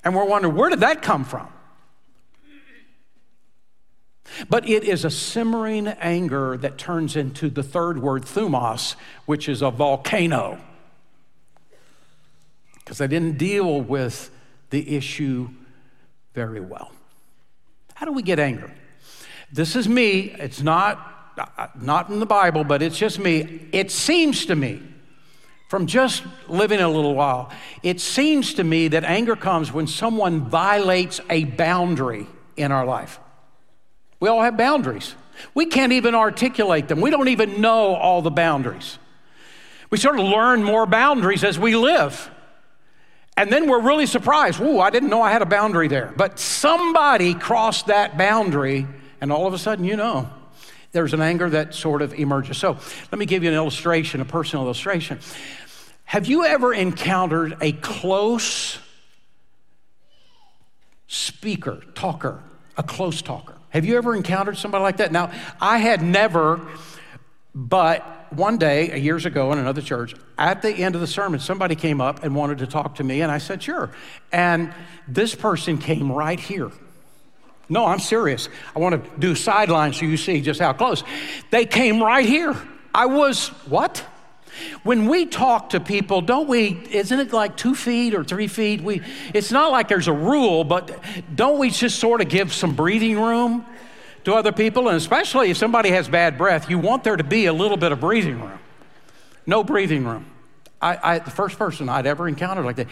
And 0.02 0.14
we're 0.14 0.24
wondering, 0.24 0.54
where 0.54 0.70
did 0.70 0.80
that 0.80 1.02
come 1.02 1.24
from? 1.24 1.48
But 4.48 4.68
it 4.68 4.84
is 4.84 5.04
a 5.04 5.10
simmering 5.10 5.88
anger 5.88 6.56
that 6.58 6.78
turns 6.78 7.16
into 7.16 7.50
the 7.50 7.62
third 7.62 8.00
word, 8.00 8.22
thumos, 8.22 8.94
which 9.26 9.48
is 9.48 9.60
a 9.62 9.70
volcano 9.70 10.58
because 12.88 13.02
I 13.02 13.06
didn't 13.06 13.36
deal 13.36 13.82
with 13.82 14.30
the 14.70 14.96
issue 14.96 15.50
very 16.32 16.58
well. 16.58 16.90
How 17.92 18.06
do 18.06 18.12
we 18.12 18.22
get 18.22 18.38
angry? 18.38 18.72
This 19.52 19.76
is 19.76 19.86
me. 19.86 20.30
It's 20.38 20.62
not, 20.62 21.34
uh, 21.36 21.66
not 21.78 22.08
in 22.08 22.18
the 22.18 22.24
Bible, 22.24 22.64
but 22.64 22.80
it's 22.80 22.96
just 22.96 23.18
me. 23.18 23.68
It 23.72 23.90
seems 23.90 24.46
to 24.46 24.56
me, 24.56 24.82
from 25.68 25.86
just 25.86 26.22
living 26.48 26.80
a 26.80 26.88
little 26.88 27.14
while, 27.14 27.50
it 27.82 28.00
seems 28.00 28.54
to 28.54 28.64
me 28.64 28.88
that 28.88 29.04
anger 29.04 29.36
comes 29.36 29.70
when 29.70 29.86
someone 29.86 30.48
violates 30.48 31.20
a 31.28 31.44
boundary 31.44 32.26
in 32.56 32.72
our 32.72 32.86
life. 32.86 33.20
We 34.18 34.30
all 34.30 34.40
have 34.40 34.56
boundaries. 34.56 35.14
We 35.52 35.66
can't 35.66 35.92
even 35.92 36.14
articulate 36.14 36.88
them. 36.88 37.02
We 37.02 37.10
don't 37.10 37.28
even 37.28 37.60
know 37.60 37.94
all 37.96 38.22
the 38.22 38.30
boundaries. 38.30 38.98
We 39.90 39.98
sort 39.98 40.18
of 40.18 40.24
learn 40.24 40.64
more 40.64 40.86
boundaries 40.86 41.44
as 41.44 41.58
we 41.58 41.76
live. 41.76 42.30
And 43.38 43.52
then 43.52 43.70
we're 43.70 43.80
really 43.80 44.06
surprised. 44.06 44.60
Ooh, 44.60 44.80
I 44.80 44.90
didn't 44.90 45.10
know 45.10 45.22
I 45.22 45.30
had 45.30 45.42
a 45.42 45.46
boundary 45.46 45.86
there. 45.86 46.12
But 46.16 46.40
somebody 46.40 47.34
crossed 47.34 47.86
that 47.86 48.18
boundary, 48.18 48.84
and 49.20 49.30
all 49.30 49.46
of 49.46 49.54
a 49.54 49.58
sudden, 49.58 49.84
you 49.84 49.94
know, 49.94 50.28
there's 50.90 51.14
an 51.14 51.20
anger 51.20 51.48
that 51.50 51.72
sort 51.72 52.02
of 52.02 52.12
emerges. 52.14 52.58
So 52.58 52.76
let 53.12 53.18
me 53.18 53.26
give 53.26 53.44
you 53.44 53.48
an 53.48 53.54
illustration, 53.54 54.20
a 54.20 54.24
personal 54.24 54.64
illustration. 54.64 55.20
Have 56.02 56.26
you 56.26 56.46
ever 56.46 56.74
encountered 56.74 57.56
a 57.60 57.70
close 57.70 58.80
speaker, 61.06 61.80
talker, 61.94 62.42
a 62.76 62.82
close 62.82 63.22
talker? 63.22 63.54
Have 63.68 63.84
you 63.84 63.98
ever 63.98 64.16
encountered 64.16 64.58
somebody 64.58 64.82
like 64.82 64.96
that? 64.96 65.12
Now, 65.12 65.30
I 65.60 65.78
had 65.78 66.02
never, 66.02 66.66
but 67.54 68.04
one 68.30 68.58
day, 68.58 68.98
years 69.00 69.26
ago 69.26 69.52
in 69.52 69.58
another 69.58 69.82
church, 69.82 70.14
at 70.36 70.62
the 70.62 70.70
end 70.70 70.94
of 70.94 71.00
the 71.00 71.06
sermon, 71.06 71.40
somebody 71.40 71.74
came 71.74 72.00
up 72.00 72.24
and 72.24 72.34
wanted 72.34 72.58
to 72.58 72.66
talk 72.66 72.96
to 72.96 73.04
me, 73.04 73.22
and 73.22 73.30
I 73.30 73.38
said, 73.38 73.62
sure. 73.62 73.90
And 74.32 74.72
this 75.06 75.34
person 75.34 75.78
came 75.78 76.10
right 76.12 76.38
here. 76.38 76.70
No, 77.68 77.86
I'm 77.86 77.98
serious. 77.98 78.48
I 78.74 78.78
want 78.78 79.02
to 79.02 79.10
do 79.18 79.34
sidelines 79.34 79.98
so 79.98 80.06
you 80.06 80.16
see 80.16 80.40
just 80.40 80.60
how 80.60 80.72
close. 80.72 81.04
They 81.50 81.66
came 81.66 82.02
right 82.02 82.24
here. 82.24 82.56
I 82.94 83.06
was, 83.06 83.48
what? 83.66 84.04
When 84.82 85.06
we 85.06 85.26
talk 85.26 85.70
to 85.70 85.80
people, 85.80 86.20
don't 86.20 86.48
we, 86.48 86.82
isn't 86.90 87.18
it 87.20 87.32
like 87.32 87.56
two 87.56 87.74
feet 87.74 88.14
or 88.14 88.24
three 88.24 88.48
feet? 88.48 88.80
We, 88.80 89.02
it's 89.34 89.52
not 89.52 89.70
like 89.70 89.88
there's 89.88 90.08
a 90.08 90.12
rule, 90.12 90.64
but 90.64 90.98
don't 91.34 91.58
we 91.58 91.70
just 91.70 91.98
sort 91.98 92.20
of 92.20 92.28
give 92.28 92.52
some 92.52 92.74
breathing 92.74 93.20
room? 93.20 93.66
To 94.28 94.34
other 94.34 94.52
people, 94.52 94.88
and 94.88 94.96
especially 94.96 95.50
if 95.50 95.56
somebody 95.56 95.90
has 95.90 96.06
bad 96.06 96.36
breath, 96.36 96.68
you 96.68 96.78
want 96.78 97.02
there 97.02 97.16
to 97.16 97.24
be 97.24 97.46
a 97.46 97.52
little 97.52 97.78
bit 97.78 97.92
of 97.92 98.00
breathing 98.00 98.40
room. 98.40 98.58
No 99.46 99.64
breathing 99.64 100.04
room. 100.04 100.26
I, 100.82 100.98
I, 101.02 101.18
the 101.18 101.30
first 101.30 101.58
person 101.58 101.88
I'd 101.88 102.06
ever 102.06 102.28
encountered 102.28 102.66
like 102.66 102.76
that. 102.76 102.88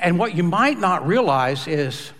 And 0.00 0.18
what 0.18 0.36
you 0.36 0.42
might 0.42 0.78
not 0.78 1.06
realize 1.06 1.66
is 1.66 2.12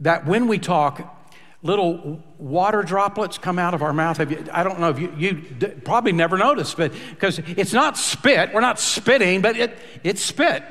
that 0.00 0.26
when 0.26 0.46
we 0.46 0.58
talk, 0.58 1.14
little 1.62 2.22
water 2.36 2.82
droplets 2.82 3.38
come 3.38 3.58
out 3.58 3.72
of 3.72 3.82
our 3.82 3.94
mouth. 3.94 4.20
You, 4.20 4.44
I 4.52 4.62
don't 4.62 4.78
know 4.78 4.90
if 4.90 4.98
you, 4.98 5.12
you 5.16 5.80
probably 5.84 6.12
never 6.12 6.36
noticed, 6.36 6.76
but 6.76 6.92
because 7.10 7.38
it's 7.38 7.72
not 7.72 7.96
spit, 7.96 8.52
we're 8.52 8.60
not 8.60 8.78
spitting, 8.78 9.40
but 9.40 9.56
it, 9.56 9.76
it's 10.04 10.20
spit 10.22 10.62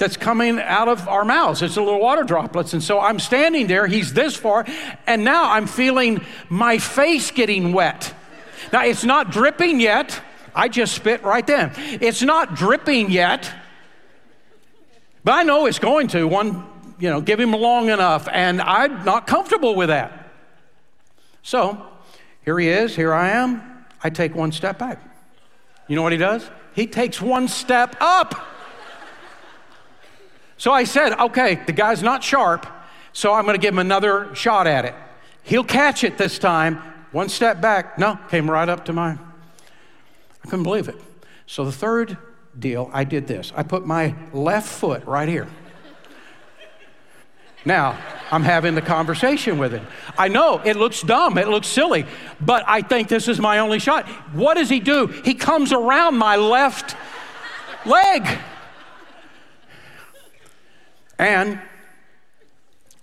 that's 0.00 0.16
coming 0.16 0.58
out 0.58 0.88
of 0.88 1.06
our 1.08 1.26
mouths. 1.26 1.60
It's 1.60 1.76
a 1.76 1.82
little 1.82 2.00
water 2.00 2.24
droplets. 2.24 2.72
And 2.72 2.82
so 2.82 2.98
I'm 2.98 3.18
standing 3.18 3.66
there, 3.66 3.86
he's 3.86 4.14
this 4.14 4.34
far, 4.34 4.64
and 5.06 5.24
now 5.24 5.52
I'm 5.52 5.66
feeling 5.66 6.24
my 6.48 6.78
face 6.78 7.30
getting 7.30 7.74
wet. 7.74 8.14
Now 8.72 8.82
it's 8.82 9.04
not 9.04 9.30
dripping 9.30 9.78
yet. 9.78 10.18
I 10.54 10.68
just 10.68 10.94
spit 10.94 11.22
right 11.22 11.46
then. 11.46 11.72
It's 11.76 12.22
not 12.22 12.54
dripping 12.54 13.10
yet, 13.10 13.52
but 15.22 15.32
I 15.32 15.42
know 15.42 15.66
it's 15.66 15.78
going 15.78 16.08
to. 16.08 16.26
One, 16.26 16.66
you 16.98 17.10
know, 17.10 17.20
give 17.20 17.38
him 17.38 17.52
long 17.52 17.90
enough, 17.90 18.26
and 18.32 18.62
I'm 18.62 19.04
not 19.04 19.26
comfortable 19.26 19.74
with 19.74 19.90
that. 19.90 20.32
So 21.42 21.86
here 22.46 22.58
he 22.58 22.68
is, 22.68 22.96
here 22.96 23.12
I 23.12 23.30
am. 23.32 23.84
I 24.02 24.08
take 24.08 24.34
one 24.34 24.50
step 24.50 24.78
back. 24.78 24.98
You 25.88 25.96
know 25.96 26.02
what 26.02 26.12
he 26.12 26.18
does? 26.18 26.50
He 26.74 26.86
takes 26.86 27.20
one 27.20 27.48
step 27.48 27.96
up. 28.00 28.46
So 30.60 30.74
I 30.74 30.84
said, 30.84 31.18
okay, 31.18 31.54
the 31.54 31.72
guy's 31.72 32.02
not 32.02 32.22
sharp, 32.22 32.66
so 33.14 33.32
I'm 33.32 33.44
going 33.44 33.54
to 33.54 33.58
give 33.58 33.72
him 33.72 33.78
another 33.78 34.34
shot 34.34 34.66
at 34.66 34.84
it. 34.84 34.94
He'll 35.42 35.64
catch 35.64 36.04
it 36.04 36.18
this 36.18 36.38
time. 36.38 36.76
One 37.12 37.30
step 37.30 37.62
back. 37.62 37.98
No, 37.98 38.18
came 38.28 38.50
right 38.50 38.68
up 38.68 38.84
to 38.84 38.92
mine. 38.92 39.18
I 40.44 40.48
couldn't 40.50 40.64
believe 40.64 40.90
it. 40.90 40.96
So 41.46 41.64
the 41.64 41.72
third 41.72 42.18
deal, 42.58 42.90
I 42.92 43.04
did 43.04 43.26
this. 43.26 43.54
I 43.56 43.62
put 43.62 43.86
my 43.86 44.14
left 44.34 44.68
foot 44.68 45.06
right 45.06 45.30
here. 45.30 45.48
Now, 47.64 47.98
I'm 48.30 48.42
having 48.42 48.74
the 48.74 48.82
conversation 48.82 49.56
with 49.56 49.72
him. 49.72 49.86
I 50.18 50.28
know 50.28 50.60
it 50.62 50.76
looks 50.76 51.00
dumb, 51.00 51.38
it 51.38 51.48
looks 51.48 51.68
silly, 51.68 52.04
but 52.38 52.64
I 52.66 52.82
think 52.82 53.08
this 53.08 53.28
is 53.28 53.40
my 53.40 53.60
only 53.60 53.78
shot. 53.78 54.06
What 54.34 54.58
does 54.58 54.68
he 54.68 54.78
do? 54.78 55.06
He 55.06 55.32
comes 55.32 55.72
around 55.72 56.18
my 56.18 56.36
left 56.36 56.96
leg 57.86 58.28
and 61.20 61.60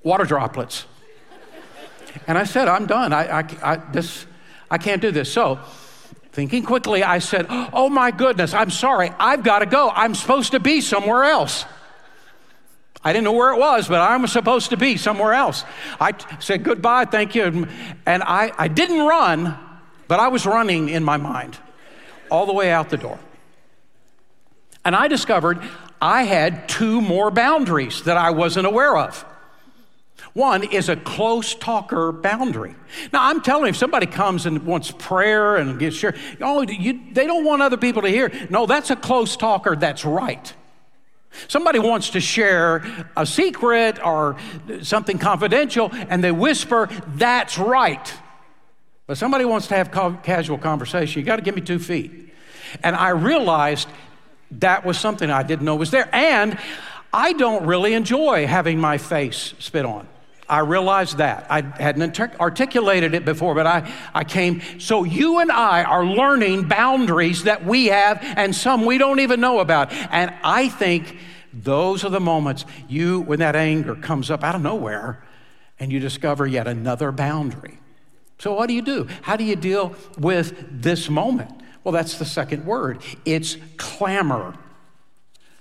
water 0.01 0.25
droplets. 0.25 0.85
And 2.25 2.35
I 2.35 2.45
said, 2.45 2.67
I'm 2.67 2.87
done. 2.87 3.13
I, 3.13 3.41
I, 3.41 3.47
I, 3.61 3.75
this, 3.91 4.25
I 4.71 4.79
can't 4.79 5.01
do 5.01 5.11
this. 5.11 5.31
So, 5.31 5.59
thinking 6.31 6.63
quickly, 6.63 7.03
I 7.03 7.19
said, 7.19 7.45
Oh 7.49 7.89
my 7.89 8.09
goodness, 8.09 8.55
I'm 8.55 8.71
sorry. 8.71 9.11
I've 9.19 9.43
got 9.43 9.59
to 9.59 9.67
go. 9.67 9.91
I'm 9.91 10.15
supposed 10.15 10.53
to 10.53 10.59
be 10.59 10.81
somewhere 10.81 11.25
else. 11.25 11.65
I 13.03 13.13
didn't 13.13 13.25
know 13.25 13.33
where 13.33 13.53
it 13.53 13.59
was, 13.59 13.87
but 13.87 14.01
I 14.01 14.17
was 14.17 14.31
supposed 14.31 14.71
to 14.71 14.77
be 14.77 14.97
somewhere 14.97 15.33
else. 15.33 15.63
I 15.99 16.13
t- 16.13 16.25
said 16.39 16.63
goodbye, 16.63 17.05
thank 17.05 17.35
you. 17.35 17.67
And 18.07 18.23
I, 18.23 18.51
I 18.57 18.67
didn't 18.67 19.05
run, 19.05 19.55
but 20.07 20.19
I 20.19 20.29
was 20.29 20.47
running 20.47 20.89
in 20.89 21.03
my 21.03 21.17
mind 21.17 21.57
all 22.31 22.47
the 22.47 22.53
way 22.53 22.71
out 22.71 22.89
the 22.89 22.97
door. 22.97 23.19
And 24.83 24.95
I 24.95 25.07
discovered 25.07 25.61
I 26.01 26.23
had 26.23 26.69
two 26.69 27.01
more 27.01 27.31
boundaries 27.31 28.03
that 28.03 28.17
I 28.17 28.31
wasn't 28.31 28.67
aware 28.67 28.97
of. 28.97 29.25
One 30.33 30.63
is 30.63 30.87
a 30.87 30.95
close 30.95 31.55
talker 31.55 32.11
boundary. 32.11 32.75
Now, 33.11 33.27
I'm 33.27 33.41
telling 33.41 33.63
you, 33.63 33.69
if 33.69 33.77
somebody 33.77 34.05
comes 34.05 34.45
and 34.45 34.65
wants 34.67 34.91
prayer 34.91 35.55
and 35.55 35.79
gets 35.79 35.95
shared, 35.95 36.15
oh, 36.41 36.61
you, 36.61 36.99
they 37.11 37.25
don't 37.25 37.43
want 37.43 37.63
other 37.63 37.77
people 37.77 38.03
to 38.03 38.09
hear. 38.09 38.31
No, 38.49 38.67
that's 38.67 38.91
a 38.91 38.95
close 38.95 39.35
talker 39.35 39.75
that's 39.75 40.05
right. 40.05 40.53
Somebody 41.47 41.79
wants 41.79 42.11
to 42.11 42.21
share 42.21 42.83
a 43.15 43.25
secret 43.25 44.03
or 44.03 44.37
something 44.81 45.17
confidential 45.17 45.89
and 45.91 46.23
they 46.23 46.31
whisper, 46.31 46.89
that's 47.15 47.57
right. 47.57 48.13
But 49.07 49.17
somebody 49.17 49.45
wants 49.45 49.67
to 49.67 49.75
have 49.75 49.91
casual 50.23 50.57
conversation, 50.57 51.19
you 51.19 51.25
got 51.25 51.37
to 51.37 51.41
give 51.41 51.55
me 51.55 51.61
two 51.61 51.79
feet. 51.79 52.33
And 52.83 52.95
I 52.95 53.09
realized 53.09 53.87
that 54.51 54.85
was 54.85 54.99
something 54.99 55.29
I 55.29 55.43
didn't 55.43 55.65
know 55.65 55.75
was 55.75 55.91
there. 55.91 56.09
And 56.13 56.57
I 57.13 57.33
don't 57.33 57.65
really 57.65 57.93
enjoy 57.93 58.47
having 58.47 58.79
my 58.79 58.97
face 58.97 59.53
spit 59.59 59.85
on. 59.85 60.07
I 60.49 60.59
realized 60.59 61.17
that. 61.17 61.45
I 61.49 61.61
hadn't 61.61 62.19
articulated 62.39 63.13
it 63.13 63.25
before, 63.25 63.53
but 63.53 63.67
I, 63.67 63.91
I 64.13 64.23
came. 64.23 64.61
So 64.79 65.03
you 65.03 65.39
and 65.39 65.51
I 65.51 65.83
are 65.83 66.05
learning 66.05 66.69
boundaries 66.69 67.43
that 67.43 67.65
we 67.65 67.87
have 67.87 68.19
and 68.21 68.55
some 68.55 68.85
we 68.85 68.97
don't 68.97 69.19
even 69.19 69.41
know 69.41 69.59
about. 69.59 69.91
And 69.91 70.33
I 70.43 70.69
think 70.69 71.17
those 71.53 72.05
are 72.05 72.09
the 72.09 72.21
moments 72.21 72.65
you, 72.87 73.21
when 73.21 73.39
that 73.39 73.55
anger 73.55 73.95
comes 73.95 74.31
up 74.31 74.43
out 74.43 74.55
of 74.55 74.61
nowhere 74.61 75.23
and 75.79 75.91
you 75.91 75.99
discover 75.99 76.47
yet 76.47 76.67
another 76.67 77.11
boundary. 77.11 77.79
So, 78.39 78.53
what 78.53 78.67
do 78.67 78.73
you 78.73 78.83
do? 78.83 79.07
How 79.23 79.35
do 79.35 79.43
you 79.43 79.55
deal 79.55 79.95
with 80.17 80.81
this 80.81 81.09
moment? 81.09 81.56
Well, 81.87 81.93
that's 81.93 82.17
the 82.17 82.25
second 82.25 82.65
word 82.65 83.01
it's 83.23 83.55
clamor. 83.77 84.55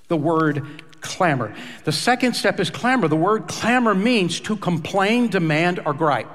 The 0.08 0.16
word 0.16 1.00
clamor. 1.00 1.54
The 1.84 1.92
second 1.92 2.34
step 2.34 2.58
is 2.58 2.68
clamor. 2.68 3.06
The 3.06 3.14
word 3.14 3.46
clamor 3.46 3.94
means 3.94 4.40
to 4.40 4.56
complain, 4.56 5.28
demand, 5.28 5.78
or 5.86 5.94
gripe. 5.94 6.26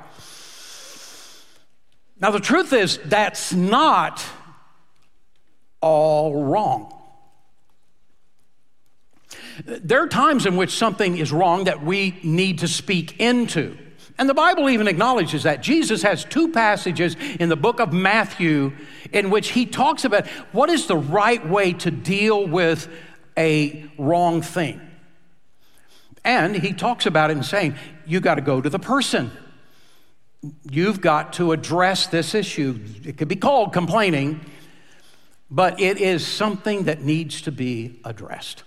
Now, 2.22 2.32
the 2.32 2.40
truth 2.40 2.72
is, 2.72 3.00
that's 3.04 3.52
not 3.52 4.24
all 5.82 6.42
wrong. 6.42 6.98
There 9.66 10.02
are 10.02 10.08
times 10.08 10.46
in 10.46 10.56
which 10.56 10.72
something 10.72 11.18
is 11.18 11.34
wrong 11.34 11.66
that 11.66 11.84
we 11.84 12.18
need 12.24 12.60
to 12.60 12.70
speak 12.70 13.20
into. 13.20 13.78
And 14.18 14.30
the 14.30 14.34
Bible 14.34 14.70
even 14.70 14.88
acknowledges 14.88 15.44
that. 15.44 15.62
Jesus 15.62 16.04
has 16.04 16.24
two 16.26 16.50
passages 16.50 17.16
in 17.40 17.50
the 17.50 17.56
book 17.56 17.80
of 17.80 17.94
Matthew 17.94 18.74
in 19.12 19.30
which 19.30 19.50
he 19.50 19.66
talks 19.66 20.06
about 20.06 20.28
what 20.52 20.70
is 20.70 20.88
the 20.88 20.98
right 20.98 21.48
way 21.48 21.74
to 21.74 21.92
deal 21.92 22.48
with 22.48 22.88
a 23.38 23.90
wrong 23.98 24.42
thing. 24.42 24.82
And 26.24 26.56
he 26.56 26.74
talks 26.74 27.06
about 27.06 27.32
it 27.32 27.38
and 27.38 27.46
saying, 27.46 27.76
you 28.06 28.20
got 28.20 28.36
to 28.36 28.42
go 28.42 28.62
to 28.62 28.70
the 28.70 28.80
person. 28.80 29.32
You've 30.70 31.02
got 31.02 31.34
to 31.34 31.52
address 31.52 32.08
this 32.08 32.36
issue. 32.36 32.80
It 33.04 33.18
could 33.18 33.28
be 33.28 33.36
called 33.36 33.74
complaining, 33.74 34.42
but 35.50 35.80
it 35.80 36.00
is 36.00 36.26
something 36.26 36.84
that 36.84 37.02
needs 37.02 37.42
to 37.44 37.52
be 37.52 38.00
addressed. 38.06 38.64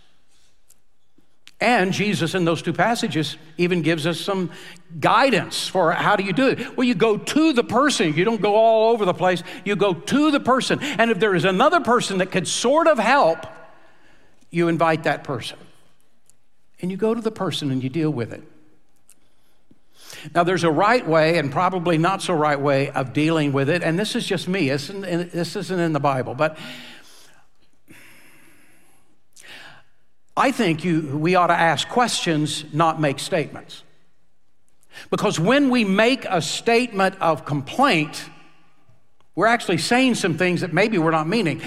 And 1.64 1.94
Jesus, 1.94 2.34
in 2.34 2.44
those 2.44 2.60
two 2.60 2.74
passages, 2.74 3.38
even 3.56 3.80
gives 3.80 4.06
us 4.06 4.20
some 4.20 4.50
guidance 5.00 5.66
for 5.66 5.92
how 5.92 6.14
do 6.14 6.22
you 6.22 6.34
do 6.34 6.48
it. 6.48 6.76
Well, 6.76 6.86
you 6.86 6.94
go 6.94 7.16
to 7.16 7.54
the 7.54 7.64
person. 7.64 8.12
You 8.12 8.26
don't 8.26 8.42
go 8.42 8.54
all 8.54 8.92
over 8.92 9.06
the 9.06 9.14
place. 9.14 9.42
You 9.64 9.74
go 9.74 9.94
to 9.94 10.30
the 10.30 10.40
person. 10.40 10.78
And 10.82 11.10
if 11.10 11.18
there 11.18 11.34
is 11.34 11.46
another 11.46 11.80
person 11.80 12.18
that 12.18 12.30
could 12.30 12.46
sort 12.46 12.86
of 12.86 12.98
help, 12.98 13.46
you 14.50 14.68
invite 14.68 15.04
that 15.04 15.24
person. 15.24 15.56
And 16.82 16.90
you 16.90 16.98
go 16.98 17.14
to 17.14 17.22
the 17.22 17.30
person 17.30 17.70
and 17.70 17.82
you 17.82 17.88
deal 17.88 18.10
with 18.10 18.34
it. 18.34 18.42
Now, 20.34 20.44
there's 20.44 20.64
a 20.64 20.70
right 20.70 21.06
way 21.06 21.38
and 21.38 21.50
probably 21.50 21.96
not 21.96 22.20
so 22.20 22.34
right 22.34 22.60
way 22.60 22.90
of 22.90 23.14
dealing 23.14 23.52
with 23.52 23.70
it, 23.70 23.82
and 23.82 23.98
this 23.98 24.14
is 24.14 24.26
just 24.26 24.48
me. 24.48 24.68
This 24.68 24.90
isn't 25.56 25.80
in 25.80 25.92
the 25.94 26.00
Bible, 26.00 26.34
but 26.34 26.58
I 30.36 30.50
think 30.50 30.84
you, 30.84 31.16
we 31.16 31.36
ought 31.36 31.46
to 31.48 31.54
ask 31.54 31.88
questions, 31.88 32.64
not 32.72 33.00
make 33.00 33.18
statements. 33.18 33.82
Because 35.10 35.38
when 35.38 35.70
we 35.70 35.84
make 35.84 36.24
a 36.24 36.42
statement 36.42 37.16
of 37.20 37.44
complaint, 37.44 38.28
we're 39.34 39.46
actually 39.46 39.78
saying 39.78 40.16
some 40.16 40.36
things 40.36 40.60
that 40.60 40.72
maybe 40.72 40.98
we're 40.98 41.10
not 41.10 41.28
meaning. 41.28 41.62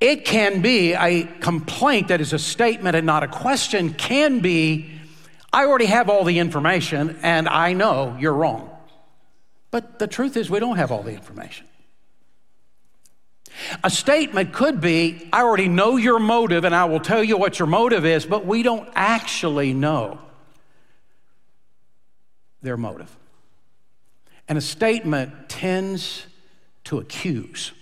It 0.00 0.24
can 0.24 0.62
be 0.62 0.94
a 0.94 1.24
complaint 1.40 2.08
that 2.08 2.20
is 2.20 2.32
a 2.32 2.38
statement 2.38 2.94
and 2.96 3.06
not 3.06 3.22
a 3.24 3.28
question, 3.28 3.94
can 3.94 4.40
be, 4.40 4.90
I 5.52 5.66
already 5.66 5.86
have 5.86 6.08
all 6.08 6.24
the 6.24 6.38
information 6.38 7.18
and 7.22 7.48
I 7.48 7.72
know 7.72 8.16
you're 8.18 8.34
wrong. 8.34 8.70
But 9.70 9.98
the 9.98 10.06
truth 10.06 10.36
is, 10.36 10.48
we 10.48 10.60
don't 10.60 10.76
have 10.76 10.92
all 10.92 11.02
the 11.02 11.12
information. 11.12 11.67
A 13.82 13.90
statement 13.90 14.52
could 14.52 14.80
be, 14.80 15.28
I 15.32 15.42
already 15.42 15.68
know 15.68 15.96
your 15.96 16.18
motive 16.18 16.64
and 16.64 16.74
I 16.74 16.84
will 16.84 17.00
tell 17.00 17.22
you 17.22 17.36
what 17.36 17.58
your 17.58 17.66
motive 17.66 18.04
is, 18.04 18.26
but 18.26 18.46
we 18.46 18.62
don't 18.62 18.88
actually 18.94 19.72
know 19.72 20.18
their 22.62 22.76
motive. 22.76 23.14
And 24.48 24.56
a 24.56 24.62
statement 24.62 25.48
tends 25.48 26.26
to 26.84 26.98
accuse. 26.98 27.72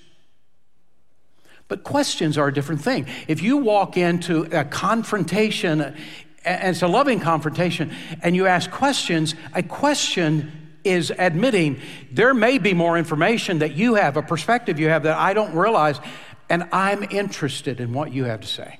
But 1.69 1.85
questions 1.85 2.39
are 2.39 2.49
a 2.49 2.55
different 2.55 2.81
thing. 2.81 3.07
If 3.29 3.43
you 3.43 3.57
walk 3.57 3.97
into 3.97 4.45
a 4.53 4.65
confrontation, 4.65 5.81
and 5.81 5.97
it's 6.45 6.83
a 6.83 6.89
loving 6.89 7.21
confrontation, 7.21 7.93
and 8.23 8.37
you 8.37 8.47
ask 8.47 8.71
questions, 8.71 9.35
a 9.53 9.63
question 9.63 10.66
is 10.87 11.13
admitting 11.17 11.81
there 12.11 12.35
may 12.35 12.59
be 12.59 12.75
more 12.75 12.97
information 12.97 13.59
that 13.59 13.75
you 13.75 13.95
have, 13.95 14.17
a 14.17 14.23
perspective 14.23 14.79
you 14.79 14.89
have 14.89 15.03
that 15.03 15.19
I 15.19 15.35
don't 15.35 15.55
realize, 15.55 16.01
and 16.49 16.69
I'm 16.73 17.03
interested 17.05 17.81
in 17.81 17.93
what 17.93 18.13
you 18.13 18.25
have 18.25 18.41
to 18.41 18.47
say. 18.47 18.79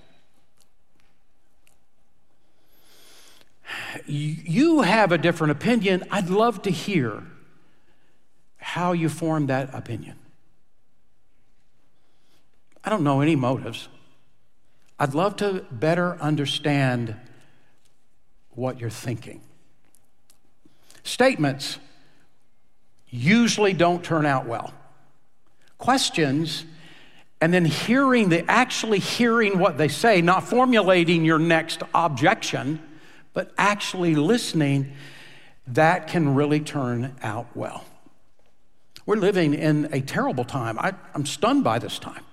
You 4.07 4.83
have 4.83 5.13
a 5.13 5.19
different 5.19 5.51
opinion. 5.51 6.05
I'd 6.11 6.31
love 6.31 6.63
to 6.63 6.71
hear 6.71 7.25
how 8.59 8.93
you 8.93 9.09
formed 9.09 9.49
that 9.49 9.75
opinion. 9.75 10.19
I 12.85 12.91
don't 12.91 13.03
know 13.03 13.21
any 13.21 13.35
motives. 13.35 13.89
I'd 14.99 15.15
love 15.15 15.37
to 15.37 15.65
better 15.71 16.17
understand 16.21 17.17
what 18.51 18.81
you're 18.81 18.91
thinking. 18.91 19.41
Statements 21.03 21.79
usually 23.17 23.73
don't 23.73 24.05
turn 24.05 24.27
out 24.27 24.47
well. 24.47 24.73
Questions, 25.79 26.65
and 27.41 27.53
then 27.53 27.65
hearing 27.65 28.29
the 28.29 28.49
actually 28.51 28.99
hearing 28.99 29.59
what 29.59 29.79
they 29.79 29.89
say, 29.89 30.21
not 30.23 30.45
formulating 30.45 31.25
your 31.25 31.39
next 31.39 31.83
objection, 31.95 32.83
but 33.35 33.53
actually 33.59 34.15
listening, 34.15 34.93
that 35.69 36.07
can 36.09 36.35
really 36.35 36.61
turn 36.61 37.15
out 37.23 37.47
well. 37.55 37.85
We're 39.05 39.17
living 39.17 39.55
in 39.55 39.89
a 39.93 40.01
terrible 40.01 40.45
time. 40.45 40.79
I, 40.79 40.95
am 41.15 41.27
stunned 41.27 41.63
by 41.63 41.79
this 41.79 41.99
time. 41.99 42.25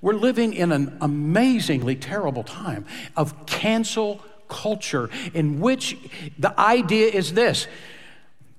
We're 0.00 0.14
living 0.14 0.52
in 0.54 0.70
an 0.70 0.96
amazingly 1.00 1.96
terrible 1.96 2.44
time 2.44 2.86
of 3.16 3.46
cancel 3.46 4.22
culture 4.48 5.10
in 5.34 5.60
which 5.60 5.96
the 6.38 6.58
idea 6.58 7.08
is 7.08 7.34
this 7.34 7.66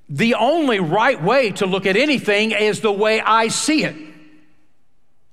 the 0.10 0.34
only 0.36 0.80
right 0.80 1.22
way 1.22 1.52
to 1.52 1.68
look 1.68 1.86
at 1.86 1.96
anything 1.96 2.52
is 2.52 2.82
the 2.82 2.92
way 2.92 3.22
I 3.22 3.50
see 3.50 3.84
it. 3.84 3.96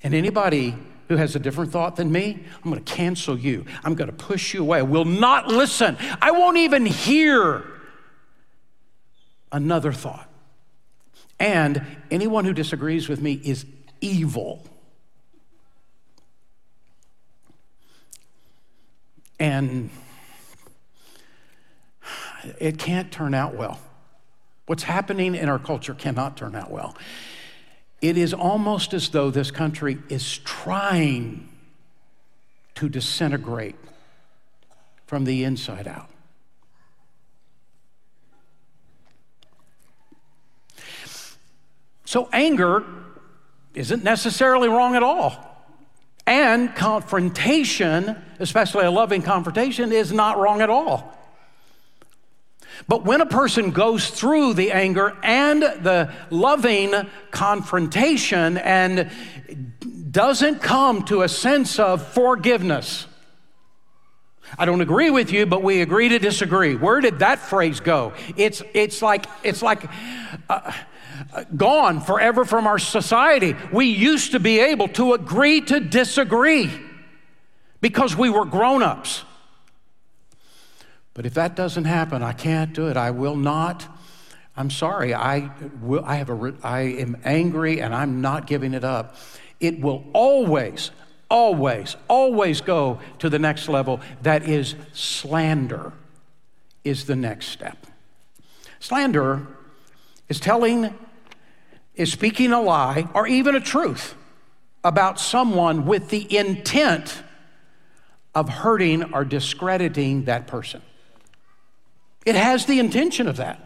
And 0.02 0.14
anybody 0.14 0.76
who 1.08 1.16
has 1.16 1.34
a 1.34 1.38
different 1.38 1.72
thought 1.72 1.96
than 1.96 2.12
me, 2.12 2.44
I'm 2.62 2.70
going 2.70 2.84
to 2.84 2.92
cancel 2.92 3.38
you. 3.38 3.64
I'm 3.82 3.94
going 3.94 4.10
to 4.10 4.16
push 4.16 4.52
you 4.52 4.60
away. 4.60 4.78
I 4.78 4.82
will 4.82 5.06
not 5.06 5.48
listen. 5.48 5.96
I 6.20 6.32
won't 6.32 6.58
even 6.58 6.84
hear 6.84 7.64
another 9.50 9.92
thought. 9.92 10.28
And 11.38 11.84
anyone 12.10 12.44
who 12.44 12.52
disagrees 12.52 13.08
with 13.08 13.20
me 13.22 13.32
is 13.32 13.64
evil. 14.00 14.66
And 19.38 19.90
it 22.58 22.78
can't 22.78 23.10
turn 23.10 23.34
out 23.34 23.54
well. 23.54 23.80
What's 24.66 24.83
happening 24.83 25.35
in 25.35 25.48
our 25.48 25.59
culture 25.59 25.94
cannot 25.94 26.37
turn 26.37 26.55
out 26.55 26.70
well. 26.70 26.96
It 28.02 28.16
is 28.16 28.35
almost 28.35 28.92
as 28.92 29.09
though 29.09 29.31
this 29.31 29.50
country 29.50 29.98
is 30.09 30.38
trying 30.38 31.48
to 32.74 32.88
disintegrate 32.88 33.76
from 35.07 35.24
the 35.24 35.44
inside 35.44 35.88
out. 35.88 36.11
So, 42.05 42.29
anger 42.33 42.85
isn't 43.74 44.05
necessarily 44.05 44.68
wrong 44.68 44.94
at 44.94 45.02
all. 45.02 45.52
And 46.26 46.74
confrontation, 46.74 48.16
especially 48.38 48.85
a 48.85 48.90
loving 48.90 49.22
confrontation, 49.22 49.92
is 49.92 50.12
not 50.12 50.38
wrong 50.38 50.61
at 50.61 50.70
all. 50.70 51.15
But 52.88 53.04
when 53.04 53.20
a 53.20 53.26
person 53.26 53.70
goes 53.70 54.10
through 54.10 54.54
the 54.54 54.72
anger 54.72 55.16
and 55.22 55.62
the 55.62 56.12
loving 56.30 56.92
confrontation 57.30 58.58
and 58.58 59.10
doesn't 60.10 60.62
come 60.62 61.04
to 61.06 61.22
a 61.22 61.28
sense 61.28 61.78
of 61.78 62.06
forgiveness, 62.06 63.06
I 64.58 64.64
don't 64.64 64.80
agree 64.80 65.10
with 65.10 65.32
you, 65.32 65.44
but 65.46 65.62
we 65.62 65.82
agree 65.82 66.08
to 66.08 66.18
disagree. 66.18 66.76
Where 66.76 67.00
did 67.00 67.18
that 67.18 67.40
phrase 67.40 67.80
go? 67.80 68.12
It's, 68.36 68.62
it's 68.74 69.02
like, 69.02 69.26
it's 69.42 69.62
like, 69.62 69.84
uh, 70.48 70.72
gone 71.56 72.00
forever 72.00 72.44
from 72.44 72.66
our 72.66 72.78
society. 72.78 73.56
We 73.72 73.86
used 73.86 74.32
to 74.32 74.40
be 74.40 74.60
able 74.60 74.88
to 74.88 75.14
agree 75.14 75.60
to 75.62 75.80
disagree 75.80 76.70
because 77.80 78.16
we 78.16 78.30
were 78.30 78.44
grown 78.44 78.82
ups. 78.82 79.24
But 81.16 81.24
if 81.24 81.33
that 81.33 81.57
doesn't 81.57 81.87
happen, 81.87 82.22
I 82.22 82.35
can't 82.35 82.74
do 82.74 82.88
it. 82.88 82.96
I 82.98 83.11
will 83.11 83.37
not. 83.37 83.88
I'm 84.55 84.68
sorry. 84.68 85.14
I, 85.14 85.50
will, 85.81 86.05
I, 86.05 86.16
have 86.16 86.29
a, 86.29 86.55
I 86.62 86.81
am 86.81 87.16
angry 87.24 87.81
and 87.81 87.94
I'm 87.94 88.20
not 88.20 88.46
giving 88.46 88.74
it 88.74 88.85
up. 88.85 89.16
It 89.59 89.81
will 89.81 90.05
always, 90.12 90.90
always, 91.31 91.96
always 92.09 92.61
go 92.61 93.00
to 93.20 93.31
the 93.31 93.38
next 93.38 93.66
level. 93.66 94.02
That 94.24 94.46
is 94.46 94.74
slander, 94.92 95.94
is 96.85 97.07
the 97.07 97.16
next 97.16 97.46
step. 97.46 97.87
Slander 98.79 99.46
is 100.29 100.38
telling, 100.38 100.92
is 101.94 102.12
speaking 102.12 102.52
a 102.52 102.61
lie 102.61 103.09
or 103.14 103.26
even 103.26 103.55
a 103.55 103.61
truth 103.61 104.14
about 104.85 105.18
someone 105.18 105.87
with 105.87 106.11
the 106.11 106.37
intent 106.37 107.22
of 108.35 108.50
hurting 108.50 109.14
or 109.14 109.24
discrediting 109.24 110.26
that 110.26 110.46
person. 110.46 110.83
It 112.26 112.34
has 112.34 112.66
the 112.66 112.80
intention 112.80 113.28
of 113.28 113.36
that. 113.38 113.62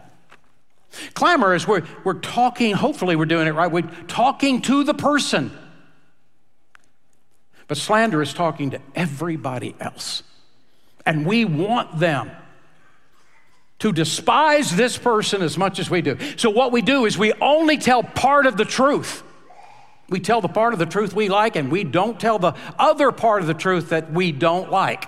Clamor 1.15 1.55
is 1.55 1.67
we're, 1.67 1.83
we're 2.03 2.19
talking, 2.19 2.75
hopefully, 2.75 3.15
we're 3.15 3.25
doing 3.25 3.47
it 3.47 3.51
right. 3.51 3.71
We're 3.71 3.89
talking 4.07 4.61
to 4.63 4.83
the 4.83 4.93
person. 4.93 5.51
But 7.67 7.77
slander 7.77 8.21
is 8.21 8.33
talking 8.33 8.71
to 8.71 8.81
everybody 8.93 9.75
else. 9.79 10.23
And 11.05 11.25
we 11.25 11.43
want 11.43 11.99
them 11.99 12.29
to 13.79 13.91
despise 13.91 14.75
this 14.75 14.95
person 14.95 15.41
as 15.41 15.57
much 15.57 15.79
as 15.79 15.89
we 15.89 16.01
do. 16.01 16.17
So, 16.37 16.51
what 16.51 16.71
we 16.71 16.83
do 16.83 17.05
is 17.05 17.17
we 17.17 17.33
only 17.41 17.77
tell 17.77 18.03
part 18.03 18.45
of 18.45 18.57
the 18.57 18.65
truth. 18.65 19.23
We 20.09 20.19
tell 20.19 20.41
the 20.41 20.49
part 20.49 20.73
of 20.73 20.79
the 20.79 20.85
truth 20.85 21.15
we 21.15 21.29
like, 21.29 21.55
and 21.55 21.71
we 21.71 21.83
don't 21.83 22.19
tell 22.19 22.37
the 22.37 22.53
other 22.77 23.11
part 23.11 23.41
of 23.41 23.47
the 23.47 23.55
truth 23.55 23.89
that 23.89 24.11
we 24.11 24.31
don't 24.31 24.69
like. 24.69 25.05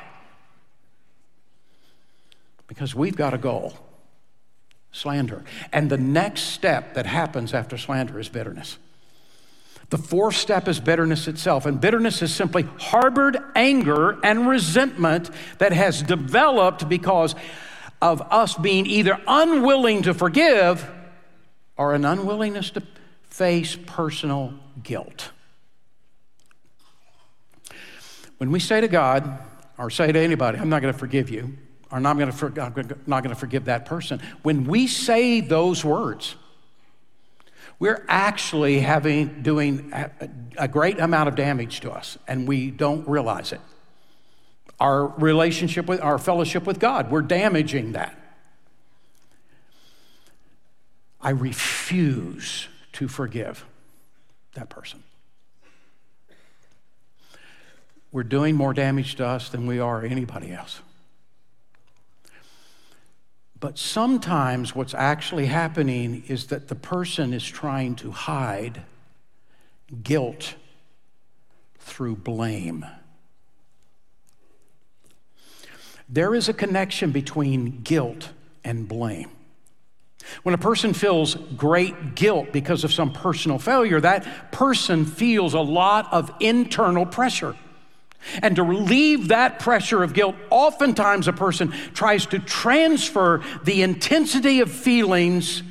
Because 2.74 2.96
we've 2.96 3.16
got 3.16 3.34
a 3.34 3.38
goal 3.38 3.78
slander. 4.92 5.44
And 5.72 5.90
the 5.90 5.98
next 5.98 6.42
step 6.42 6.96
that 6.96 7.06
happens 7.06 7.54
after 7.54 7.78
slander 7.78 8.20
is 8.20 8.30
bitterness. 8.30 8.78
The 9.90 9.98
fourth 9.98 10.36
step 10.36 10.68
is 10.68 10.80
bitterness 10.80 11.28
itself. 11.28 11.66
And 11.66 11.80
bitterness 11.80 12.22
is 12.22 12.34
simply 12.34 12.64
harbored 12.80 13.38
anger 13.56 14.20
and 14.24 14.48
resentment 14.48 15.30
that 15.60 15.72
has 15.72 16.02
developed 16.02 16.90
because 16.90 17.36
of 18.02 18.22
us 18.22 18.56
being 18.56 18.86
either 18.86 19.20
unwilling 19.28 20.04
to 20.04 20.14
forgive 20.14 20.90
or 21.78 21.94
an 21.94 22.06
unwillingness 22.06 22.72
to 22.72 22.84
face 23.24 23.78
personal 23.86 24.54
guilt. 24.82 25.32
When 28.38 28.52
we 28.52 28.60
say 28.60 28.82
to 28.82 28.88
God, 28.88 29.40
or 29.78 29.90
say 29.90 30.12
to 30.12 30.20
anybody, 30.20 30.60
I'm 30.60 30.70
not 30.70 30.82
going 30.82 30.94
to 30.94 31.00
forgive 31.00 31.30
you, 31.30 31.58
or 31.94 32.00
not 32.00 32.18
going 32.18 32.32
to, 32.32 32.98
not 33.06 33.22
going 33.22 33.34
to 33.34 33.40
forgive 33.40 33.66
that 33.66 33.86
person, 33.86 34.20
when 34.42 34.66
we 34.66 34.88
say 34.88 35.42
those 35.42 35.86
words, 35.86 36.34
we're 37.78 38.04
actually 38.10 38.80
having 38.80 39.44
doing 39.44 39.94
a 40.58 40.68
great 40.68 41.00
amount 41.00 41.30
of 41.30 41.36
damage 41.36 41.82
to 41.82 41.92
us 41.92 42.18
and 42.28 42.48
we 42.48 42.72
don't 42.72 43.08
realize 43.08 43.52
it. 43.52 43.62
Our 44.80 45.06
relationship 45.06 45.86
with 45.86 46.02
our 46.02 46.18
fellowship 46.18 46.66
with 46.66 46.80
god 46.80 47.12
we're 47.12 47.22
damaging 47.22 47.92
that. 47.92 48.18
I 51.22 51.30
refuse 51.30 52.68
to 52.94 53.08
forgive 53.08 53.66
that 54.56 54.70
person. 54.70 55.04
We're 58.12 58.24
doing 58.24 58.56
more 58.56 58.74
damage 58.74 59.16
to 59.16 59.28
us 59.28 59.50
than 59.50 59.68
we 59.68 59.80
are 59.80 60.04
anybody 60.04 60.52
else 60.52 60.82
but 63.64 63.78
sometimes 63.78 64.76
what's 64.76 64.94
actually 64.94 65.46
happening 65.46 66.22
is 66.28 66.48
that 66.48 66.68
the 66.68 66.76
person 66.76 67.34
is 67.34 67.46
trying 67.46 67.96
to 67.96 68.12
hide 68.12 68.82
guilt 70.04 70.56
through 71.80 72.14
blame. 72.14 72.86
There 76.10 76.36
is 76.36 76.50
a 76.50 76.54
connection 76.54 77.12
between 77.12 77.80
guilt 77.84 78.32
and 78.66 78.86
blame. 78.86 79.30
When 80.44 80.54
a 80.54 80.58
person 80.58 80.94
feels 80.94 81.36
great 81.56 82.16
guilt 82.16 82.52
because 82.52 82.84
of 82.84 82.92
some 82.92 83.14
personal 83.14 83.60
failure, 83.60 84.02
that 84.02 84.52
person 84.52 85.06
feels 85.06 85.54
a 85.54 85.62
lot 85.62 86.12
of 86.12 86.30
internal 86.42 87.06
pressure. 87.06 87.56
And 88.42 88.56
to 88.56 88.64
relieve 88.64 89.30
that 89.30 89.60
pressure 89.60 90.04
of 90.04 90.14
guilt, 90.14 90.36
oftentimes 90.50 91.28
a 91.28 91.34
person 91.34 91.72
tries 91.94 92.26
to 92.28 92.40
transfer 92.40 93.44
the 93.64 93.82
intensity 93.82 94.60
of 94.62 94.72
feelings 94.72 95.64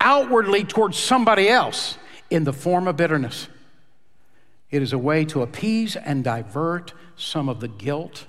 outwardly 0.00 0.64
towards 0.64 0.98
somebody 0.98 1.48
else 1.48 1.96
in 2.30 2.44
the 2.44 2.52
form 2.52 2.88
of 2.88 2.96
bitterness. 2.96 3.48
It 4.70 4.82
is 4.82 4.92
a 4.92 4.98
way 4.98 5.24
to 5.26 5.42
appease 5.42 5.96
and 5.96 6.24
divert 6.24 6.94
some 7.16 7.48
of 7.48 7.60
the 7.60 7.68
guilt 7.68 8.26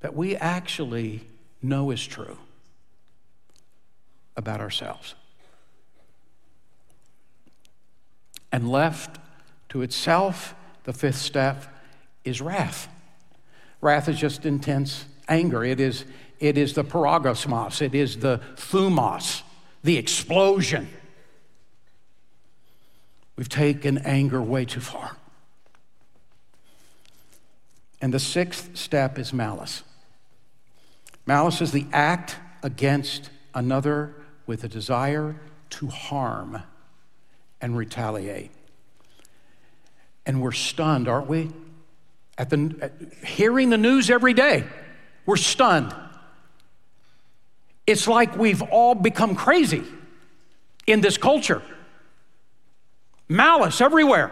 that 0.00 0.14
we 0.14 0.36
actually 0.36 1.26
know 1.62 1.90
is 1.90 2.04
true 2.04 2.36
about 4.36 4.60
ourselves. 4.60 5.14
And 8.52 8.68
left 8.68 9.18
to 9.70 9.82
itself, 9.82 10.54
the 10.84 10.92
fifth 10.92 11.16
step 11.16 11.64
is 12.24 12.40
wrath. 12.40 12.88
Wrath 13.80 14.08
is 14.08 14.18
just 14.18 14.46
intense 14.46 15.04
anger. 15.28 15.64
It 15.64 15.80
is, 15.80 16.04
it 16.40 16.56
is 16.58 16.74
the 16.74 16.84
paragosmos, 16.84 17.82
it 17.82 17.94
is 17.94 18.18
the 18.18 18.40
thumos, 18.56 19.42
the 19.82 19.98
explosion. 19.98 20.88
We've 23.36 23.48
taken 23.48 23.98
anger 23.98 24.40
way 24.40 24.64
too 24.64 24.80
far. 24.80 25.16
And 28.00 28.12
the 28.12 28.20
sixth 28.20 28.76
step 28.76 29.18
is 29.18 29.32
malice. 29.32 29.82
Malice 31.26 31.60
is 31.60 31.72
the 31.72 31.86
act 31.92 32.36
against 32.62 33.30
another 33.54 34.14
with 34.46 34.62
a 34.62 34.68
desire 34.68 35.36
to 35.70 35.86
harm 35.88 36.62
and 37.60 37.76
retaliate. 37.76 38.50
And 40.26 40.40
we're 40.42 40.52
stunned, 40.52 41.08
aren't 41.08 41.28
we? 41.28 41.50
At 42.36 42.50
the, 42.50 42.74
at, 42.80 42.92
hearing 43.24 43.70
the 43.70 43.78
news 43.78 44.10
every 44.10 44.34
day, 44.34 44.64
we're 45.26 45.36
stunned. 45.36 45.94
It's 47.86 48.08
like 48.08 48.36
we've 48.36 48.62
all 48.62 48.94
become 48.94 49.34
crazy 49.34 49.84
in 50.86 51.00
this 51.00 51.16
culture. 51.16 51.62
Malice 53.28 53.80
everywhere, 53.80 54.30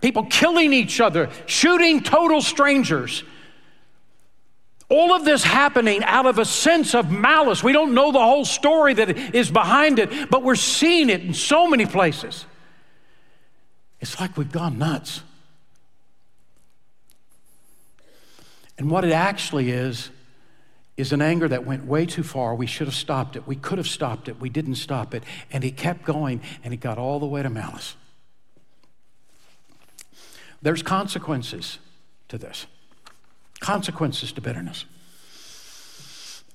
people 0.00 0.24
killing 0.24 0.72
each 0.72 1.00
other, 1.00 1.30
shooting 1.46 2.02
total 2.02 2.40
strangers. 2.40 3.22
All 4.90 5.14
of 5.14 5.24
this 5.24 5.42
happening 5.42 6.04
out 6.04 6.26
of 6.26 6.38
a 6.38 6.44
sense 6.44 6.94
of 6.94 7.10
malice. 7.10 7.62
We 7.62 7.72
don't 7.72 7.94
know 7.94 8.12
the 8.12 8.20
whole 8.20 8.44
story 8.44 8.94
that 8.94 9.34
is 9.34 9.50
behind 9.50 9.98
it, 9.98 10.30
but 10.30 10.42
we're 10.42 10.56
seeing 10.56 11.08
it 11.08 11.22
in 11.22 11.32
so 11.32 11.66
many 11.68 11.86
places. 11.86 12.44
It's 14.00 14.20
like 14.20 14.36
we've 14.36 14.52
gone 14.52 14.78
nuts. 14.78 15.22
And 18.78 18.90
what 18.90 19.04
it 19.04 19.12
actually 19.12 19.70
is, 19.70 20.10
is 20.96 21.12
an 21.12 21.20
anger 21.20 21.48
that 21.48 21.66
went 21.66 21.84
way 21.86 22.06
too 22.06 22.22
far. 22.22 22.54
We 22.54 22.66
should 22.66 22.86
have 22.86 22.94
stopped 22.94 23.36
it. 23.36 23.46
We 23.46 23.56
could 23.56 23.78
have 23.78 23.88
stopped 23.88 24.28
it. 24.28 24.40
We 24.40 24.48
didn't 24.48 24.76
stop 24.76 25.14
it. 25.14 25.24
And 25.50 25.64
it 25.64 25.76
kept 25.76 26.04
going, 26.04 26.40
and 26.62 26.72
it 26.72 26.78
got 26.78 26.98
all 26.98 27.18
the 27.18 27.26
way 27.26 27.42
to 27.42 27.50
malice. 27.50 27.96
There's 30.62 30.82
consequences 30.82 31.78
to 32.28 32.38
this, 32.38 32.66
consequences 33.60 34.32
to 34.32 34.40
bitterness. 34.40 34.84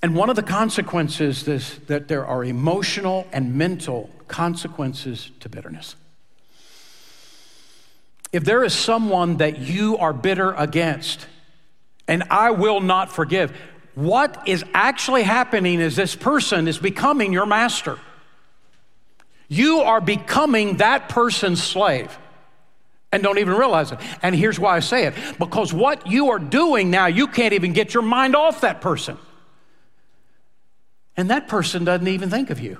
And 0.02 0.16
one 0.16 0.30
of 0.30 0.36
the 0.36 0.42
consequences 0.42 1.46
is 1.46 1.78
that 1.86 2.08
there 2.08 2.26
are 2.26 2.42
emotional 2.42 3.26
and 3.32 3.54
mental 3.54 4.08
consequences 4.28 5.30
to 5.40 5.48
bitterness. 5.50 5.94
If 8.32 8.44
there 8.44 8.64
is 8.64 8.72
someone 8.72 9.36
that 9.36 9.58
you 9.58 9.98
are 9.98 10.12
bitter 10.12 10.54
against, 10.54 11.26
and 12.10 12.24
I 12.28 12.50
will 12.50 12.80
not 12.80 13.12
forgive. 13.12 13.56
What 13.94 14.48
is 14.48 14.64
actually 14.74 15.22
happening 15.22 15.80
is 15.80 15.94
this 15.94 16.16
person 16.16 16.66
is 16.66 16.76
becoming 16.76 17.32
your 17.32 17.46
master. 17.46 17.98
You 19.48 19.80
are 19.80 20.00
becoming 20.00 20.78
that 20.78 21.08
person's 21.08 21.62
slave 21.62 22.18
and 23.12 23.22
don't 23.22 23.38
even 23.38 23.54
realize 23.54 23.92
it. 23.92 24.00
And 24.22 24.34
here's 24.34 24.58
why 24.58 24.76
I 24.76 24.80
say 24.80 25.06
it 25.06 25.14
because 25.38 25.72
what 25.72 26.08
you 26.08 26.30
are 26.30 26.40
doing 26.40 26.90
now, 26.90 27.06
you 27.06 27.28
can't 27.28 27.54
even 27.54 27.72
get 27.72 27.94
your 27.94 28.02
mind 28.02 28.34
off 28.34 28.62
that 28.62 28.80
person. 28.80 29.16
And 31.16 31.30
that 31.30 31.46
person 31.46 31.84
doesn't 31.84 32.08
even 32.08 32.28
think 32.28 32.50
of 32.50 32.58
you. 32.58 32.78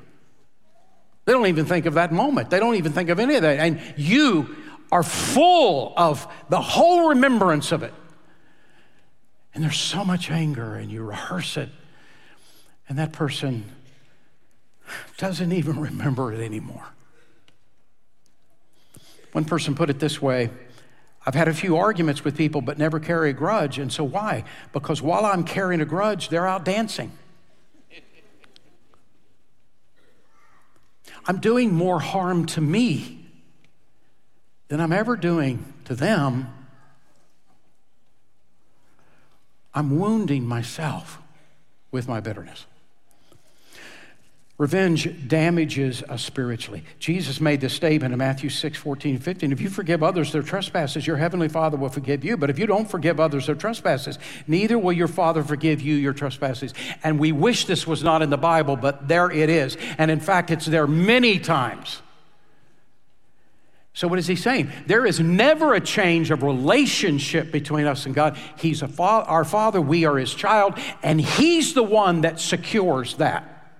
They 1.25 1.33
don't 1.33 1.47
even 1.47 1.67
think 1.67 1.87
of 1.87 1.95
that 1.95 2.13
moment. 2.13 2.51
They 2.51 2.59
don't 2.59 2.75
even 2.75 2.93
think 2.93 3.11
of 3.11 3.21
any 3.21 3.37
of 3.37 3.43
that. 3.43 3.61
And 3.61 3.81
you 3.97 4.57
are 4.91 5.05
full 5.05 5.93
of 5.97 6.27
the 6.49 6.61
whole 6.61 7.11
remembrance 7.11 7.71
of 7.71 7.85
it. 7.85 7.95
And 9.55 9.65
there's 9.65 9.79
so 9.79 10.05
much 10.05 10.31
anger, 10.31 10.75
and 10.77 10.91
you 10.91 11.03
rehearse 11.03 11.57
it 11.57 11.69
And 12.89 12.99
that 12.99 13.13
person 13.13 13.65
doesn't 15.17 15.53
even 15.53 15.79
remember 15.79 16.33
it 16.33 16.41
anymore. 16.41 16.89
One 19.33 19.45
person 19.45 19.77
put 19.77 19.91
it 19.91 20.01
this 20.01 20.21
way 20.21 20.51
I've 21.25 21.35
had 21.35 21.49
a 21.49 21.55
few 21.55 21.77
arguments 21.77 22.25
with 22.25 22.37
people, 22.37 22.63
but 22.63 22.79
never 22.79 22.99
carry 22.99 23.31
a 23.31 23.33
grudge. 23.35 23.79
And 23.79 23.93
so 23.93 24.03
why? 24.03 24.45
Because 24.73 25.03
while 25.03 25.27
I'm 25.27 25.45
carrying 25.45 25.81
a 25.81 25.85
grudge, 25.85 26.31
they're 26.31 26.47
out 26.47 26.65
dancing. 26.65 27.13
I'm 31.27 31.39
doing 31.39 31.75
more 31.75 32.01
harm 32.01 32.47
to 32.47 32.61
me 32.61 33.27
than 34.69 34.81
I'm 34.81 34.93
ever 34.93 35.15
doing 35.15 35.73
to 35.85 35.95
them. 35.95 36.49
I'm 39.75 39.99
wounding 39.99 40.45
myself 40.45 41.19
with 41.91 42.09
my 42.09 42.21
bitterness. 42.21 42.67
Revenge 44.61 45.27
damages 45.27 46.03
us 46.03 46.23
spiritually. 46.23 46.85
Jesus 46.99 47.41
made 47.41 47.63
this 47.63 47.73
statement 47.73 48.13
in 48.13 48.19
Matthew 48.19 48.51
6, 48.51 48.77
14, 48.77 49.19
15. 49.19 49.53
If 49.53 49.61
you 49.63 49.71
forgive 49.71 50.03
others 50.03 50.33
their 50.33 50.43
trespasses, 50.43 51.07
your 51.07 51.17
heavenly 51.17 51.49
Father 51.49 51.79
will 51.79 51.89
forgive 51.89 52.23
you. 52.27 52.37
But 52.37 52.51
if 52.51 52.59
you 52.59 52.67
don't 52.67 52.85
forgive 52.91 53.19
others 53.19 53.47
their 53.47 53.55
trespasses, 53.55 54.19
neither 54.47 54.79
will 54.79 54.93
your 54.93 55.09
Father 55.09 55.43
forgive 55.43 55.81
you 55.81 55.95
your 55.95 56.13
trespasses. 56.13 56.75
And 57.03 57.19
we 57.19 57.33
wish 57.33 57.65
this 57.65 57.87
was 57.87 58.03
not 58.03 58.21
in 58.21 58.29
the 58.29 58.37
Bible, 58.37 58.77
but 58.77 59.09
there 59.09 59.31
it 59.31 59.49
is. 59.49 59.79
And 59.97 60.11
in 60.11 60.21
fact, 60.21 60.51
it's 60.51 60.67
there 60.67 60.87
many 60.87 61.39
times. 61.39 62.03
So, 63.93 64.07
what 64.07 64.19
is 64.19 64.27
he 64.27 64.37
saying? 64.37 64.71
There 64.87 65.05
is 65.05 65.19
never 65.19 65.75
a 65.75 65.81
change 65.81 66.31
of 66.31 66.43
relationship 66.43 67.51
between 67.51 67.87
us 67.87 68.07
and 68.07 68.15
God. 68.15 68.39
He's 68.57 68.81
fa- 68.81 69.25
our 69.27 69.45
Father, 69.45 69.81
we 69.81 70.05
are 70.05 70.17
His 70.17 70.33
child, 70.33 70.75
and 71.03 71.21
He's 71.21 71.75
the 71.75 71.83
one 71.83 72.21
that 72.21 72.39
secures 72.39 73.17
that. 73.17 73.77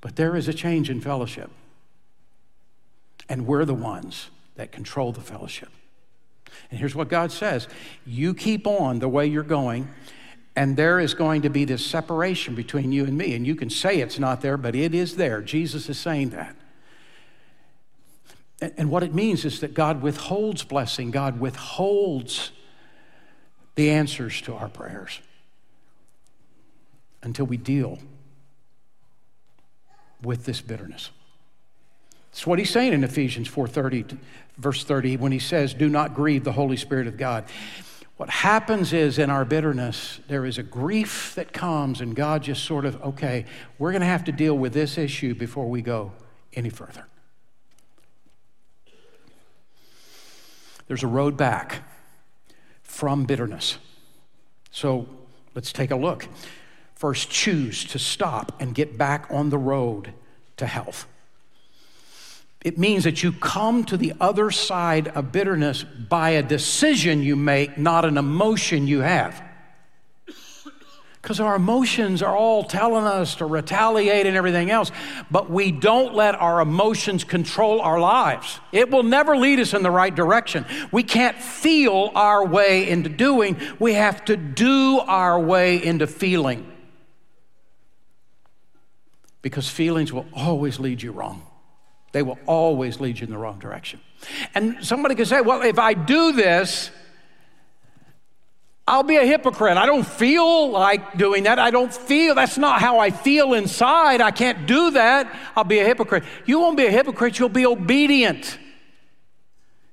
But 0.00 0.16
there 0.16 0.36
is 0.36 0.48
a 0.48 0.54
change 0.54 0.90
in 0.90 1.00
fellowship. 1.00 1.50
And 3.28 3.46
we're 3.46 3.64
the 3.64 3.74
ones 3.74 4.30
that 4.56 4.72
control 4.72 5.12
the 5.12 5.20
fellowship. 5.20 5.68
And 6.70 6.80
here's 6.80 6.96
what 6.96 7.08
God 7.08 7.30
says 7.30 7.68
You 8.04 8.34
keep 8.34 8.66
on 8.66 8.98
the 8.98 9.08
way 9.08 9.26
you're 9.26 9.42
going, 9.44 9.88
and 10.56 10.76
there 10.76 10.98
is 10.98 11.14
going 11.14 11.42
to 11.42 11.50
be 11.50 11.64
this 11.64 11.86
separation 11.86 12.56
between 12.56 12.90
you 12.90 13.04
and 13.04 13.16
me. 13.16 13.34
And 13.34 13.46
you 13.46 13.54
can 13.54 13.70
say 13.70 14.00
it's 14.00 14.18
not 14.18 14.40
there, 14.40 14.56
but 14.56 14.74
it 14.74 14.92
is 14.92 15.14
there. 15.14 15.40
Jesus 15.40 15.88
is 15.88 15.98
saying 15.98 16.30
that. 16.30 16.56
And 18.60 18.90
what 18.90 19.02
it 19.02 19.14
means 19.14 19.44
is 19.44 19.60
that 19.60 19.72
God 19.72 20.02
withholds 20.02 20.64
blessing, 20.64 21.10
God 21.10 21.40
withholds 21.40 22.52
the 23.74 23.90
answers 23.90 24.40
to 24.42 24.54
our 24.54 24.68
prayers 24.68 25.20
until 27.22 27.46
we 27.46 27.56
deal 27.56 27.98
with 30.22 30.44
this 30.44 30.60
bitterness. 30.60 31.10
That's 32.30 32.46
what 32.46 32.58
he's 32.58 32.70
saying 32.70 32.92
in 32.92 33.02
Ephesians 33.02 33.48
4:30 33.48 34.18
verse 34.58 34.84
30 34.84 35.16
when 35.16 35.32
he 35.32 35.38
says 35.38 35.72
do 35.72 35.88
not 35.88 36.14
grieve 36.14 36.44
the 36.44 36.52
Holy 36.52 36.76
Spirit 36.76 37.06
of 37.06 37.16
God. 37.16 37.44
What 38.18 38.28
happens 38.28 38.92
is 38.92 39.18
in 39.18 39.30
our 39.30 39.46
bitterness 39.46 40.20
there 40.28 40.44
is 40.44 40.58
a 40.58 40.62
grief 40.62 41.34
that 41.34 41.52
comes 41.52 42.00
and 42.02 42.14
God 42.14 42.42
just 42.42 42.64
sort 42.64 42.84
of 42.84 43.00
okay, 43.02 43.46
we're 43.78 43.92
going 43.92 44.02
to 44.02 44.06
have 44.06 44.24
to 44.24 44.32
deal 44.32 44.56
with 44.56 44.72
this 44.72 44.98
issue 44.98 45.34
before 45.34 45.68
we 45.68 45.80
go 45.80 46.12
any 46.52 46.68
further. 46.68 47.06
There's 50.90 51.04
a 51.04 51.06
road 51.06 51.36
back 51.36 51.84
from 52.82 53.24
bitterness. 53.24 53.78
So 54.72 55.06
let's 55.54 55.72
take 55.72 55.92
a 55.92 55.96
look. 55.96 56.26
First, 56.96 57.30
choose 57.30 57.84
to 57.84 57.98
stop 58.00 58.60
and 58.60 58.74
get 58.74 58.98
back 58.98 59.28
on 59.30 59.50
the 59.50 59.56
road 59.56 60.12
to 60.56 60.66
health. 60.66 61.06
It 62.64 62.76
means 62.76 63.04
that 63.04 63.22
you 63.22 63.30
come 63.30 63.84
to 63.84 63.96
the 63.96 64.14
other 64.20 64.50
side 64.50 65.06
of 65.06 65.30
bitterness 65.30 65.84
by 65.84 66.30
a 66.30 66.42
decision 66.42 67.22
you 67.22 67.36
make, 67.36 67.78
not 67.78 68.04
an 68.04 68.18
emotion 68.18 68.88
you 68.88 68.98
have. 68.98 69.40
Because 71.20 71.38
our 71.38 71.54
emotions 71.54 72.22
are 72.22 72.34
all 72.34 72.64
telling 72.64 73.04
us 73.04 73.34
to 73.36 73.44
retaliate 73.44 74.26
and 74.26 74.36
everything 74.36 74.70
else, 74.70 74.90
but 75.30 75.50
we 75.50 75.70
don't 75.70 76.14
let 76.14 76.34
our 76.34 76.60
emotions 76.62 77.24
control 77.24 77.82
our 77.82 78.00
lives. 78.00 78.58
It 78.72 78.90
will 78.90 79.02
never 79.02 79.36
lead 79.36 79.60
us 79.60 79.74
in 79.74 79.82
the 79.82 79.90
right 79.90 80.14
direction. 80.14 80.64
We 80.90 81.02
can't 81.02 81.36
feel 81.36 82.10
our 82.14 82.46
way 82.46 82.88
into 82.88 83.10
doing, 83.10 83.60
we 83.78 83.94
have 83.94 84.24
to 84.26 84.36
do 84.36 85.00
our 85.00 85.38
way 85.38 85.82
into 85.82 86.06
feeling. 86.06 86.66
Because 89.42 89.68
feelings 89.68 90.12
will 90.12 90.26
always 90.34 90.78
lead 90.78 91.02
you 91.02 91.12
wrong. 91.12 91.46
They 92.12 92.22
will 92.22 92.38
always 92.46 92.98
lead 92.98 93.20
you 93.20 93.26
in 93.26 93.30
the 93.30 93.38
wrong 93.38 93.58
direction. 93.58 94.00
And 94.54 94.84
somebody 94.84 95.14
could 95.14 95.28
say, 95.28 95.40
well, 95.40 95.62
if 95.62 95.78
I 95.78 95.94
do 95.94 96.32
this, 96.32 96.90
I'll 98.90 99.04
be 99.04 99.18
a 99.18 99.24
hypocrite. 99.24 99.76
I 99.76 99.86
don't 99.86 100.04
feel 100.04 100.68
like 100.72 101.16
doing 101.16 101.44
that. 101.44 101.60
I 101.60 101.70
don't 101.70 101.94
feel, 101.94 102.34
that's 102.34 102.58
not 102.58 102.80
how 102.80 102.98
I 102.98 103.12
feel 103.12 103.54
inside. 103.54 104.20
I 104.20 104.32
can't 104.32 104.66
do 104.66 104.90
that. 104.90 105.32
I'll 105.54 105.62
be 105.62 105.78
a 105.78 105.84
hypocrite. 105.84 106.24
You 106.44 106.58
won't 106.58 106.76
be 106.76 106.86
a 106.86 106.90
hypocrite, 106.90 107.38
you'll 107.38 107.50
be 107.50 107.64
obedient. 107.64 108.58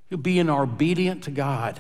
You'll 0.10 0.20
be 0.20 0.40
in 0.40 0.50
obedient 0.50 1.26
to 1.26 1.32
God. 1.32 1.80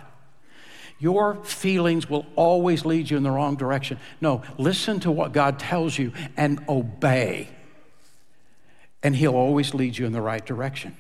Your 1.00 1.44
feelings 1.44 2.08
will 2.08 2.28
always 2.36 2.86
lead 2.86 3.10
you 3.10 3.18
in 3.18 3.24
the 3.24 3.32
wrong 3.32 3.56
direction. 3.56 4.00
No, 4.22 4.44
listen 4.60 5.00
to 5.00 5.10
what 5.10 5.32
God 5.32 5.58
tells 5.58 5.98
you 5.98 6.12
and 6.36 6.64
obey. 6.70 7.50
And 9.02 9.16
He'll 9.16 9.36
always 9.36 9.74
lead 9.74 9.98
you 9.98 10.06
in 10.06 10.12
the 10.12 10.22
right 10.22 10.46
direction. 10.46 10.96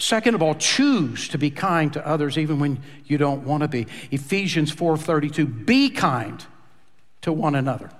Second 0.00 0.34
of 0.34 0.40
all, 0.40 0.54
choose 0.54 1.28
to 1.28 1.36
be 1.36 1.50
kind 1.50 1.92
to 1.92 2.06
others 2.06 2.38
even 2.38 2.58
when 2.58 2.82
you 3.04 3.18
don't 3.18 3.44
want 3.44 3.62
to 3.62 3.68
be. 3.68 3.86
Ephesians 4.10 4.74
4:32, 4.74 5.66
be 5.66 5.90
kind 5.90 6.42
to 7.20 7.32
one 7.32 7.54
another. 7.54 7.90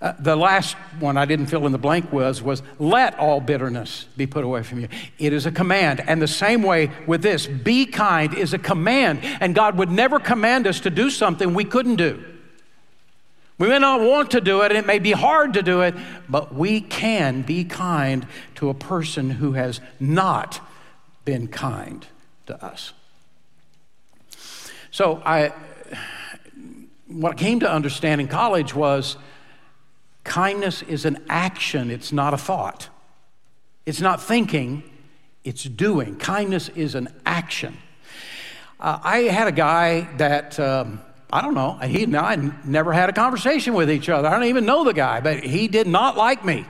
Uh, 0.00 0.12
the 0.20 0.36
last 0.36 0.74
one 1.00 1.16
I 1.16 1.24
didn't 1.24 1.46
fill 1.46 1.66
in 1.66 1.72
the 1.72 1.78
blank 1.78 2.12
was 2.12 2.40
was 2.40 2.62
let 2.78 3.18
all 3.18 3.40
bitterness 3.40 4.06
be 4.16 4.28
put 4.28 4.44
away 4.44 4.62
from 4.62 4.78
you. 4.78 4.88
It 5.18 5.32
is 5.32 5.44
a 5.44 5.50
command, 5.50 6.00
and 6.06 6.22
the 6.22 6.28
same 6.28 6.62
way 6.62 6.92
with 7.08 7.20
this, 7.20 7.48
be 7.48 7.84
kind 7.84 8.32
is 8.32 8.54
a 8.54 8.58
command, 8.58 9.20
and 9.40 9.56
God 9.56 9.76
would 9.78 9.90
never 9.90 10.20
command 10.20 10.68
us 10.68 10.78
to 10.80 10.90
do 10.90 11.10
something 11.10 11.52
we 11.52 11.64
couldn't 11.64 11.96
do. 11.96 12.22
We 13.58 13.68
may 13.68 13.80
not 13.80 14.00
want 14.00 14.30
to 14.32 14.40
do 14.40 14.62
it, 14.62 14.70
and 14.70 14.78
it 14.78 14.86
may 14.86 15.00
be 15.00 15.12
hard 15.12 15.54
to 15.54 15.64
do 15.64 15.80
it, 15.80 15.96
but 16.28 16.54
we 16.54 16.80
can 16.80 17.42
be 17.42 17.64
kind 17.64 18.24
to 18.56 18.68
a 18.68 18.74
person 18.74 19.30
who 19.30 19.52
has 19.54 19.80
not 19.98 20.60
been 21.24 21.48
kind 21.48 22.06
to 22.46 22.64
us. 22.64 22.92
So 24.90 25.22
I 25.24 25.52
what 27.06 27.32
I 27.32 27.34
came 27.34 27.60
to 27.60 27.70
understand 27.70 28.20
in 28.20 28.28
college 28.28 28.74
was 28.74 29.16
kindness 30.24 30.82
is 30.82 31.04
an 31.04 31.24
action, 31.28 31.90
it's 31.90 32.12
not 32.12 32.34
a 32.34 32.38
thought. 32.38 32.88
It's 33.84 34.00
not 34.00 34.22
thinking, 34.22 34.82
it's 35.44 35.64
doing. 35.64 36.16
Kindness 36.16 36.68
is 36.70 36.94
an 36.94 37.08
action. 37.26 37.76
Uh, 38.78 38.98
I 39.02 39.18
had 39.22 39.48
a 39.48 39.52
guy 39.52 40.08
that, 40.16 40.58
um, 40.58 41.00
I 41.32 41.40
don't 41.40 41.54
know, 41.54 41.72
he 41.78 42.04
and 42.04 42.16
I 42.16 42.36
never 42.64 42.92
had 42.92 43.08
a 43.08 43.12
conversation 43.12 43.74
with 43.74 43.90
each 43.90 44.08
other. 44.08 44.28
I 44.28 44.32
don't 44.32 44.44
even 44.44 44.64
know 44.64 44.84
the 44.84 44.94
guy, 44.94 45.20
but 45.20 45.42
he 45.42 45.68
did 45.68 45.86
not 45.86 46.16
like 46.16 46.44
me. 46.44 46.64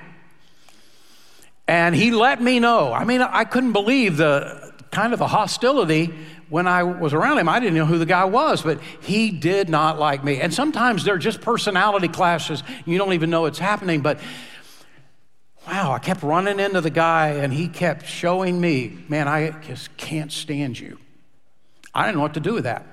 And 1.69 1.95
he 1.95 2.11
let 2.11 2.43
me 2.43 2.59
know. 2.59 2.93
I 2.93 3.05
mean, 3.05 3.21
I 3.21 3.45
couldn't 3.45 3.73
believe 3.73 4.17
the 4.17 4.73
kind 4.91 5.13
of 5.13 5.19
the 5.19 5.27
hostility 5.27 6.13
when 6.49 6.67
I 6.67 6.83
was 6.83 7.15
around 7.15 7.39
him. 7.39 7.49
I 7.49 7.61
didn't 7.61 7.77
know 7.77 7.87
who 7.87 7.99
the 7.99 8.07
guy 8.07 8.25
was, 8.27 8.63
but 8.63 8.79
he 9.01 9.31
did 9.31 9.69
not 9.71 9.99
like 9.99 10.23
me. 10.23 10.41
And 10.41 10.53
sometimes 10.53 11.05
they're 11.05 11.19
just 11.19 11.41
personality 11.41 12.09
clashes. 12.09 12.63
You 12.85 12.99
don't 12.99 13.15
even 13.15 13.31
know 13.31 13.47
it's 13.47 13.59
happening, 13.59 14.03
but 14.03 14.21
wow, 15.67 15.93
I 15.93 15.99
kept 15.99 16.23
running 16.23 16.61
into 16.61 16.81
the 16.81 16.91
guy 16.91 17.29
and 17.29 17.53
he 17.53 17.69
kept 17.69 18.07
showing 18.07 18.61
me, 18.61 18.99
man, 19.09 19.29
I 19.29 19.51
just 19.63 19.97
can't 19.97 20.31
stand 20.31 20.79
you. 20.79 20.99
I 21.95 22.05
didn't 22.05 22.17
know 22.17 22.23
what 22.23 22.35
to 22.35 22.41
do 22.41 22.55
with 22.55 22.65
that. 22.65 22.87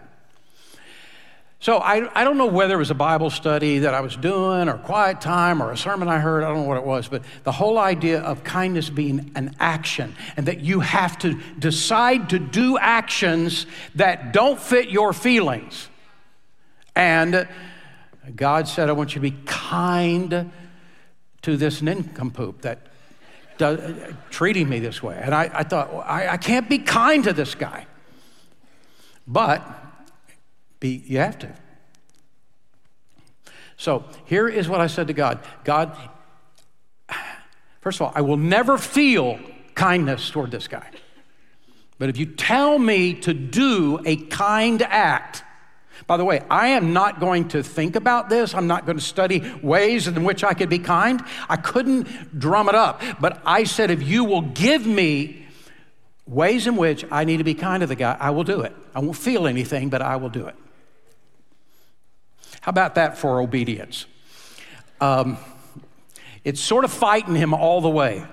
So 1.62 1.78
I, 1.78 2.10
I 2.20 2.24
don't 2.24 2.38
know 2.38 2.46
whether 2.46 2.76
it 2.76 2.78
was 2.78 2.90
a 2.90 2.96
Bible 2.96 3.30
study 3.30 3.80
that 3.80 3.94
I 3.94 4.00
was 4.00 4.16
doing 4.16 4.70
or 4.70 4.78
quiet 4.78 5.20
time 5.20 5.62
or 5.62 5.72
a 5.72 5.78
sermon 5.78 6.08
I 6.08 6.20
heard. 6.20 6.44
I 6.44 6.48
don't 6.48 6.62
know 6.62 6.68
what 6.70 6.78
it 6.78 6.86
was, 6.86 7.10
but 7.10 7.22
the 7.44 7.52
whole 7.52 7.78
idea 7.78 8.22
of 8.22 8.46
kindness 8.46 8.90
being 8.90 9.32
an 9.36 9.56
action 9.60 10.16
and 10.38 10.46
that 10.46 10.62
you 10.62 10.80
have 10.80 11.18
to 11.20 11.38
decide 11.60 12.30
to 12.30 12.40
do 12.40 12.78
actions 12.78 13.66
that 13.96 14.32
don't 14.32 14.58
fit 14.60 14.90
your 14.90 15.12
feelings. 15.12 15.90
And 16.96 17.46
God 18.38 18.70
said, 18.70 18.88
I 18.88 18.94
want 18.94 19.12
you 19.12 19.22
to 19.22 19.30
be 19.30 19.38
kind 19.46 20.52
to 21.42 21.58
this 21.58 21.82
nincompoop 21.82 22.62
that 22.62 22.88
does, 23.58 23.82
treating 24.30 24.70
me 24.70 24.80
this 24.80 25.04
way. 25.04 25.20
And 25.22 25.36
I, 25.36 25.52
I 25.54 25.64
thought, 25.64 25.92
well, 25.92 26.06
I, 26.08 26.30
I 26.30 26.38
can't 26.38 26.70
be 26.70 26.80
kind 26.80 27.26
to 27.26 27.34
this 27.34 27.54
guy. 27.54 27.86
But 29.28 29.62
be, 30.80 31.04
you 31.06 31.20
have 31.20 31.40
to. 31.40 31.54
So 33.78 34.04
here 34.26 34.48
is 34.48 34.68
what 34.68 34.82
I 34.82 34.88
said 34.88 35.08
to 35.08 35.14
God 35.14 35.40
God, 35.64 35.96
first 37.82 38.00
of 38.00 38.08
all, 38.08 38.12
I 38.16 38.22
will 38.22 38.38
never 38.38 38.78
feel 38.78 39.40
kindness 39.76 40.30
toward 40.30 40.52
this 40.52 40.68
guy. 40.68 40.90
But 41.98 42.10
if 42.10 42.18
you 42.18 42.26
tell 42.26 42.80
me 42.80 43.14
to 43.22 43.34
do 43.34 44.00
a 44.06 44.16
kind 44.16 44.82
act, 44.82 45.44
by 46.08 46.18
the 46.18 46.26
way, 46.26 46.42
I 46.50 46.70
am 46.70 46.94
not 46.94 47.20
going 47.20 47.50
to 47.50 47.62
think 47.62 47.96
about 47.96 48.30
this. 48.30 48.54
I'm 48.54 48.68
not 48.68 48.86
going 48.86 48.98
to 48.98 49.04
study 49.04 49.54
ways 49.62 50.08
in 50.08 50.24
which 50.24 50.44
I 50.44 50.54
could 50.54 50.70
be 50.70 50.80
kind. 50.80 51.24
I 51.48 51.58
couldn't 51.58 52.40
drum 52.40 52.70
it 52.70 52.76
up. 52.76 53.02
But 53.20 53.42
I 53.46 53.66
said, 53.66 53.92
if 53.92 54.02
you 54.02 54.24
will 54.24 54.42
give 54.42 54.88
me 54.88 55.46
ways 56.26 56.68
in 56.68 56.78
which 56.78 57.06
I 57.12 57.26
need 57.26 57.38
to 57.38 57.44
be 57.44 57.54
kind 57.54 57.82
to 57.82 57.88
the 57.88 57.96
guy, 57.96 58.16
I 58.20 58.30
will 58.30 58.46
do 58.46 58.62
it. 58.62 58.74
I 58.96 59.00
won't 59.00 59.18
feel 59.18 59.46
anything, 59.46 59.90
but 59.90 60.02
I 60.02 60.16
will 60.16 60.30
do 60.30 60.48
it. 60.48 60.56
How 62.70 62.72
about 62.72 62.94
that 62.96 63.18
for 63.18 63.42
obedience? 63.42 64.06
Um, 65.02 65.40
it's 66.44 66.62
sort 66.62 66.86
of 66.86 66.94
fighting 66.94 67.34
him 67.34 67.52
all 67.52 67.82
the 67.82 67.90
way. 67.90 68.24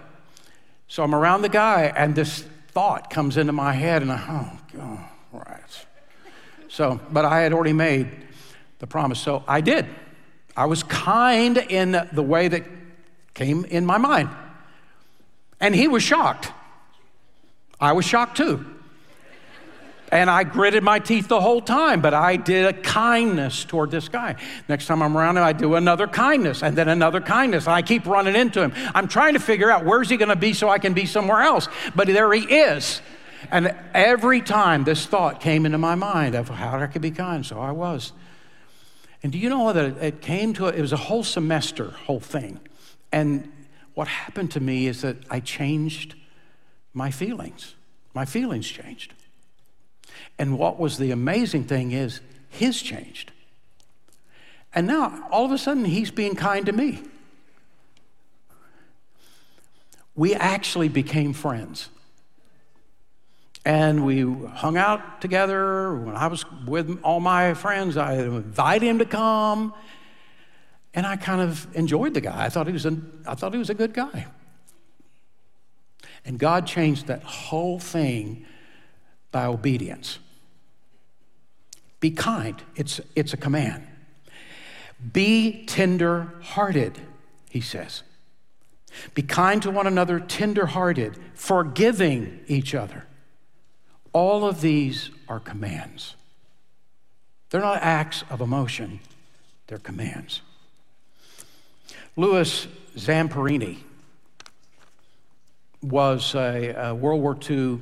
So 0.88 1.03
I'm 1.03 1.14
around 1.14 1.40
the 1.40 1.49
guy, 1.49 1.90
and 1.96 2.14
this 2.14 2.44
thought 2.68 3.09
comes 3.09 3.38
into 3.38 3.55
my 3.55 3.72
head, 3.72 4.03
and 4.03 4.12
I, 4.12 4.22
oh, 4.29 4.77
God, 4.77 5.05
right. 5.33 5.87
So, 6.68 7.01
but 7.11 7.25
I 7.25 7.40
had 7.40 7.55
already 7.55 7.72
made 7.72 8.11
the 8.79 8.87
promise. 8.87 9.20
So 9.20 9.42
I 9.49 9.62
did. 9.62 9.87
I 10.55 10.66
was 10.66 10.83
kind 10.83 11.57
in 11.57 12.07
the 12.12 12.22
way 12.22 12.49
that 12.49 12.64
came 13.33 13.64
in 13.64 13.87
my 13.87 13.96
mind. 13.96 14.29
And 15.61 15.75
he 15.75 15.88
was 15.88 16.03
shocked. 16.03 16.53
I 17.81 17.92
was 17.92 18.05
shocked 18.05 18.37
too. 18.37 18.66
And 20.12 20.31
I 20.31 20.45
gritted 20.45 20.85
my 20.85 20.99
teeth 21.01 21.27
the 21.29 21.40
whole 21.40 21.61
time, 21.61 22.01
but 22.01 22.14
I 22.14 22.37
did 22.37 22.66
a 22.66 22.73
kindness 22.73 23.64
toward 23.64 23.90
this 23.90 24.09
guy. 24.09 24.37
Next 24.69 24.87
time 24.87 25.03
I'm 25.03 25.16
around 25.16 25.37
him, 25.37 25.42
I 25.42 25.53
do 25.53 25.75
another 25.75 26.07
kindness 26.07 26.62
and 26.62 26.77
then 26.77 26.88
another 26.88 27.21
kindness. 27.21 27.66
And 27.66 27.75
I 27.75 27.83
keep 27.83 28.07
running 28.07 28.37
into 28.37 28.62
him. 28.62 28.73
I'm 28.95 29.09
trying 29.09 29.35
to 29.35 29.40
figure 29.40 29.71
out 29.71 29.85
where's 29.85 30.09
he 30.09 30.16
going 30.16 30.29
to 30.29 30.37
be 30.37 30.53
so 30.53 30.69
I 30.69 30.79
can 30.79 30.95
be 30.95 31.07
somewhere 31.07 31.40
else. 31.40 31.69
But 31.95 32.07
there 32.07 32.33
he 32.33 32.42
is. 32.42 33.01
And 33.51 33.75
every 33.95 34.40
time 34.40 34.85
this 34.85 35.07
thought 35.07 35.40
came 35.40 35.66
into 35.66 35.79
my 35.79 35.95
mind 35.95 36.35
of 36.35 36.49
how 36.49 36.79
I 36.79 36.87
could 36.87 37.03
be 37.03 37.11
kind, 37.11 37.45
so 37.45 37.61
I 37.61 37.73
was. 37.73 38.12
And 39.23 39.33
do 39.33 39.38
you 39.38 39.49
know 39.49 39.73
that 39.73 39.97
it 40.03 40.21
came 40.21 40.55
to, 40.55 40.66
it 40.66 40.81
was 40.81 40.92
a 40.92 40.97
whole 40.97 41.25
semester, 41.25 41.90
whole 42.07 42.21
thing. 42.21 42.61
And 43.11 43.53
what 43.95 44.09
happened 44.09 44.53
to 44.53 44.61
me 44.61 44.87
is 44.87 45.03
that 45.03 45.16
I 45.31 45.40
changed 45.40 46.14
my 46.92 47.11
feelings. 47.11 47.75
My 48.14 48.25
feelings 48.25 48.69
changed. 48.69 49.14
And 50.38 50.59
what 50.59 50.79
was 50.79 50.98
the 50.98 51.11
amazing 51.11 51.64
thing 51.64 51.92
is, 51.92 52.20
his 52.48 52.81
changed. 52.81 53.33
And 54.74 54.87
now, 54.87 55.26
all 55.31 55.44
of 55.44 55.52
a 55.52 55.59
sudden, 55.59 55.85
he's 55.85 56.11
being 56.11 56.35
kind 56.35 56.66
to 56.66 56.72
me. 56.72 57.02
We 60.14 60.35
actually 60.35 60.88
became 60.88 61.33
friends. 61.33 61.88
And 63.64 64.07
we 64.07 64.22
hung 64.22 64.76
out 64.76 65.20
together. 65.20 65.94
When 65.94 66.14
I 66.14 66.29
was 66.29 66.44
with 66.66 67.00
all 67.02 67.20
my 67.20 67.55
friends, 67.55 67.96
I 67.96 68.14
invited 68.14 68.87
him 68.87 68.98
to 68.98 69.05
come. 69.05 69.74
And 70.94 71.07
I 71.07 71.16
kind 71.16 71.40
of 71.40 71.66
enjoyed 71.74 72.14
the 72.14 72.20
guy. 72.20 72.44
I 72.44 72.48
thought 72.48 72.66
he 72.66 72.72
was 72.72 72.87
a, 72.87 72.96
I 73.26 73.35
thought 73.35 73.52
he 73.52 73.59
was 73.59 73.70
a 73.70 73.74
good 73.74 73.92
guy. 73.92 74.26
And 76.24 76.38
God 76.38 76.66
changed 76.66 77.07
that 77.07 77.22
whole 77.22 77.79
thing 77.79 78.46
by 79.33 79.47
obedience. 79.47 80.19
Be 82.01 82.11
kind, 82.11 82.62
it's, 82.75 83.01
it's 83.15 83.33
a 83.33 83.37
command. 83.37 83.87
Be 85.12 85.65
tender 85.67 86.35
hearted, 86.43 86.99
he 87.51 87.61
says. 87.61 88.03
Be 89.15 89.23
kind 89.23 89.62
to 89.62 89.71
one 89.71 89.87
another, 89.87 90.21
tender 90.21 90.67
hearted, 90.67 91.19
forgiving 91.35 92.41
each 92.47 92.75
other. 92.75 93.07
All 94.12 94.47
of 94.47 94.61
these 94.61 95.11
are 95.29 95.41
commands. 95.41 96.17
They're 97.51 97.61
not 97.61 97.83
acts 97.83 98.25
of 98.31 98.41
emotion, 98.41 99.01
they're 99.67 99.79
commands. 99.79 100.41
Louis 102.17 102.67
Zamperini 102.97 103.79
was 105.83 106.35
a, 106.35 106.75
a, 106.89 106.95
World 106.95 107.21
War 107.21 107.37
II 107.49 107.79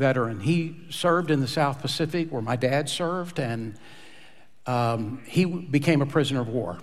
veteran. 0.00 0.40
He 0.40 0.76
served 0.88 1.30
in 1.30 1.40
the 1.40 1.46
South 1.46 1.80
Pacific 1.80 2.32
where 2.32 2.42
my 2.42 2.56
dad 2.56 2.88
served, 2.88 3.38
and 3.38 3.76
um, 4.66 5.22
he 5.26 5.44
became 5.44 6.00
a 6.02 6.06
prisoner 6.06 6.40
of 6.40 6.48
war. 6.48 6.78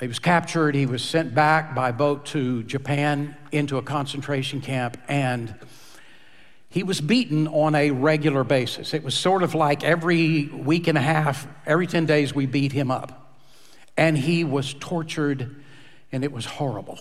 He 0.00 0.08
was 0.08 0.18
captured, 0.18 0.74
he 0.74 0.84
was 0.84 1.02
sent 1.02 1.34
back 1.34 1.74
by 1.74 1.92
boat 1.92 2.26
to 2.26 2.64
Japan 2.64 3.34
into 3.50 3.78
a 3.78 3.82
concentration 3.82 4.60
camp, 4.60 4.98
and 5.08 5.54
he 6.68 6.82
was 6.82 7.00
beaten 7.00 7.46
on 7.48 7.74
a 7.74 7.92
regular 7.92 8.44
basis. 8.44 8.92
It 8.92 9.02
was 9.02 9.14
sort 9.14 9.42
of 9.42 9.54
like 9.54 9.84
every 9.84 10.46
week 10.48 10.88
and 10.88 10.98
a 10.98 11.00
half, 11.00 11.46
every 11.64 11.86
10 11.86 12.04
days, 12.04 12.34
we 12.34 12.44
beat 12.44 12.72
him 12.72 12.90
up. 12.90 13.32
And 13.96 14.18
he 14.18 14.44
was 14.44 14.74
tortured, 14.74 15.56
and 16.12 16.24
it 16.24 16.32
was 16.32 16.44
horrible. 16.44 16.98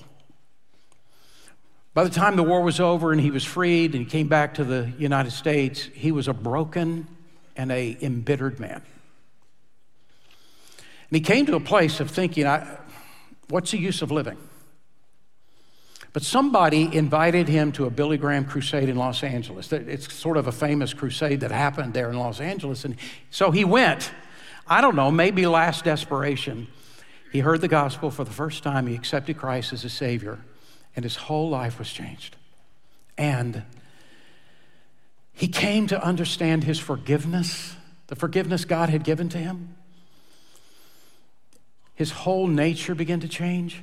By 1.96 2.04
the 2.04 2.10
time 2.10 2.36
the 2.36 2.44
war 2.44 2.62
was 2.62 2.82
over 2.82 3.14
and 3.14 3.22
he 3.22 3.32
was 3.32 3.46
freed 3.46 3.96
and 3.96 4.04
he 4.04 4.06
came 4.06 4.28
back 4.28 4.56
to 4.56 4.66
the 4.66 4.92
United 4.98 5.32
States, 5.32 5.82
he 5.94 6.12
was 6.12 6.28
a 6.28 6.34
broken 6.34 7.08
and 7.56 7.72
a 7.72 7.98
embittered 8.02 8.60
man. 8.60 8.82
And 10.78 11.16
he 11.18 11.22
came 11.22 11.46
to 11.46 11.56
a 11.56 11.62
place 11.62 12.02
of 12.02 12.12
thinking, 12.12 12.46
what's 13.48 13.72
the 13.72 13.78
use 13.78 14.02
of 14.02 14.12
living? 14.12 14.38
But 16.12 16.24
somebody 16.24 16.94
invited 16.94 17.48
him 17.48 17.72
to 17.74 17.86
a 17.86 17.90
Billy 17.90 18.18
Graham 18.18 18.44
crusade 18.44 18.90
in 18.90 18.98
Los 18.98 19.24
Angeles. 19.24 19.72
It's 19.72 20.14
sort 20.14 20.36
of 20.36 20.48
a 20.48 20.52
famous 20.52 20.94
crusade 20.94 21.40
that 21.40 21.52
happened 21.52 21.94
there 21.94 22.10
in 22.10 22.20
Los 22.20 22.42
Angeles. 22.42 22.84
And 22.84 22.98
so 23.30 23.52
he 23.52 23.64
went. 23.64 24.12
I 24.68 24.82
don't 24.82 24.98
know, 24.98 25.12
maybe 25.12 25.48
last 25.48 25.86
desperation. 25.86 26.68
He 27.32 27.40
heard 27.40 27.62
the 27.62 27.70
gospel 27.70 28.12
for 28.12 28.26
the 28.26 28.32
first 28.32 28.64
time. 28.64 28.86
He 28.86 28.96
accepted 28.96 29.38
Christ 29.38 29.72
as 29.72 29.86
a 29.86 29.90
Savior 29.90 30.40
and 30.96 31.04
his 31.04 31.16
whole 31.16 31.50
life 31.50 31.78
was 31.80 31.92
changed. 31.92 32.36
And 33.18 33.64
he 35.34 35.48
came 35.48 35.88
to 35.88 36.02
understand 36.02 36.64
his 36.64 36.80
forgiveness, 36.80 37.76
the 38.08 38.16
forgiveness 38.16 38.66
God 38.66 38.90
had 38.90 39.04
given 39.04 39.30
to 39.30 39.38
him. 39.38 39.76
His 41.94 42.12
whole 42.12 42.48
nature 42.48 42.96
began 42.96 43.20
to 43.22 43.28
change. 43.28 43.82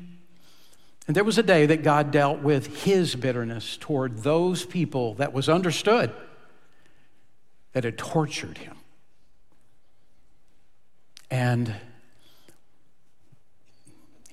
And 1.06 1.16
there 1.16 1.24
was 1.24 1.38
a 1.38 1.42
day 1.42 1.66
that 1.66 1.82
God 1.82 2.10
dealt 2.10 2.40
with 2.40 2.84
his 2.84 3.14
bitterness 3.14 3.76
toward 3.76 4.18
those 4.18 4.64
people 4.64 5.14
that 5.14 5.32
was 5.32 5.48
understood 5.48 6.12
that 7.72 7.84
had 7.84 7.98
tortured 7.98 8.58
him. 8.58 8.76
And 11.30 11.74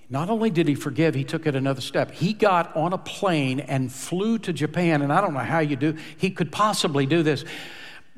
not 0.10 0.30
only 0.30 0.50
did 0.50 0.68
he 0.68 0.76
forgive, 0.76 1.14
he 1.14 1.24
took 1.24 1.46
it 1.46 1.56
another 1.56 1.82
step. 1.82 2.12
He 2.12 2.34
got 2.34 2.76
on 2.76 2.94
a 2.94 2.98
plane 2.98 3.60
and 3.60 3.92
flew 3.92 4.40
to 4.40 4.52
Japan, 4.52 5.02
and 5.02 5.14
I 5.14 5.22
don't 5.22 5.34
know 5.34 5.40
how 5.40 5.60
you 5.60 5.76
do, 5.76 5.96
he 6.18 6.32
could 6.32 6.52
possibly 6.52 7.06
do 7.06 7.22
this, 7.22 7.46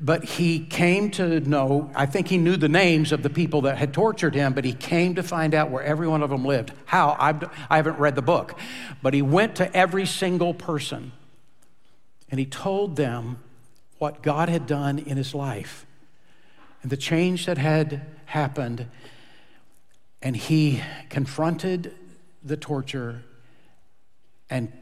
but 0.00 0.24
he 0.24 0.58
came 0.58 1.10
to 1.12 1.40
know, 1.40 1.90
I 1.94 2.06
think 2.06 2.28
he 2.28 2.38
knew 2.38 2.56
the 2.56 2.68
names 2.68 3.12
of 3.12 3.22
the 3.22 3.30
people 3.30 3.62
that 3.62 3.76
had 3.76 3.92
tortured 3.92 4.34
him, 4.34 4.54
but 4.54 4.64
he 4.64 4.72
came 4.72 5.14
to 5.16 5.22
find 5.22 5.54
out 5.54 5.70
where 5.70 5.82
every 5.82 6.08
one 6.08 6.22
of 6.22 6.30
them 6.30 6.44
lived. 6.44 6.72
How? 6.86 7.14
I've, 7.20 7.44
I 7.68 7.76
haven't 7.76 7.98
read 7.98 8.14
the 8.14 8.22
book, 8.22 8.58
but 9.02 9.12
he 9.14 9.22
went 9.22 9.56
to 9.56 9.76
every 9.76 10.06
single 10.06 10.54
person 10.54 11.12
and 12.30 12.40
he 12.40 12.46
told 12.46 12.96
them 12.96 13.38
what 13.98 14.22
God 14.22 14.48
had 14.48 14.66
done 14.66 14.98
in 14.98 15.18
his 15.18 15.34
life 15.34 15.86
and 16.82 16.90
the 16.90 16.96
change 16.96 17.46
that 17.46 17.58
had 17.58 18.04
happened 18.24 18.88
and 20.22 20.36
he 20.36 20.82
confronted 21.10 21.94
the 22.42 22.56
torture 22.56 23.22
and 24.48 24.72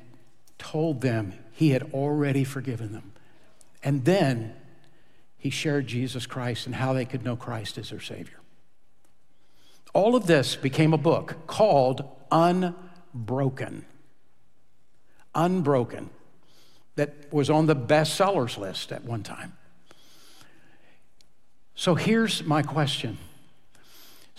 told 0.58 1.00
them 1.00 1.32
he 1.52 1.70
had 1.70 1.92
already 1.94 2.44
forgiven 2.44 2.92
them. 2.92 3.12
And 3.82 4.04
then 4.04 4.54
he 5.38 5.48
shared 5.48 5.86
Jesus 5.86 6.26
Christ 6.26 6.66
and 6.66 6.74
how 6.74 6.92
they 6.92 7.06
could 7.06 7.24
know 7.24 7.36
Christ 7.36 7.78
as 7.78 7.90
their 7.90 8.00
Savior. 8.00 8.40
All 9.94 10.14
of 10.14 10.26
this 10.26 10.54
became 10.54 10.92
a 10.92 10.98
book 10.98 11.46
called 11.46 12.04
Unbroken. 12.30 13.86
Unbroken, 15.34 16.10
that 16.96 17.32
was 17.32 17.48
on 17.48 17.66
the 17.66 17.76
bestsellers 17.76 18.58
list 18.58 18.92
at 18.92 19.04
one 19.04 19.22
time. 19.22 19.54
So 21.74 21.94
here's 21.94 22.44
my 22.44 22.62
question 22.62 23.16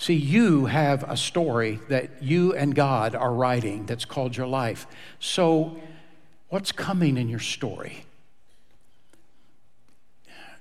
See, 0.02 0.16
you 0.16 0.66
have 0.66 1.04
a 1.08 1.16
story 1.16 1.80
that 1.90 2.24
you 2.24 2.56
and 2.56 2.74
God 2.74 3.14
are 3.14 3.32
writing 3.32 3.86
that's 3.86 4.04
called 4.04 4.36
your 4.36 4.48
life. 4.48 4.88
So, 5.20 5.80
what's 6.50 6.72
coming 6.72 7.18
in 7.18 7.30
your 7.30 7.38
story? 7.38 8.06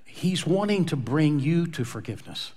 He's 0.05 0.47
wanting 0.47 0.84
to 0.84 0.97
bring 0.97 1.41
you 1.41 1.66
to 1.68 1.86
forgiveness. 1.86 2.53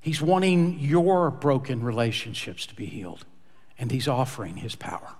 He's 0.00 0.22
wanting 0.22 0.78
your 0.78 1.32
broken 1.32 1.82
relationships 1.82 2.64
to 2.66 2.74
be 2.76 2.86
healed, 2.86 3.24
and 3.76 3.90
He's 3.90 4.06
offering 4.06 4.58
His 4.58 4.76
power. 4.76 5.14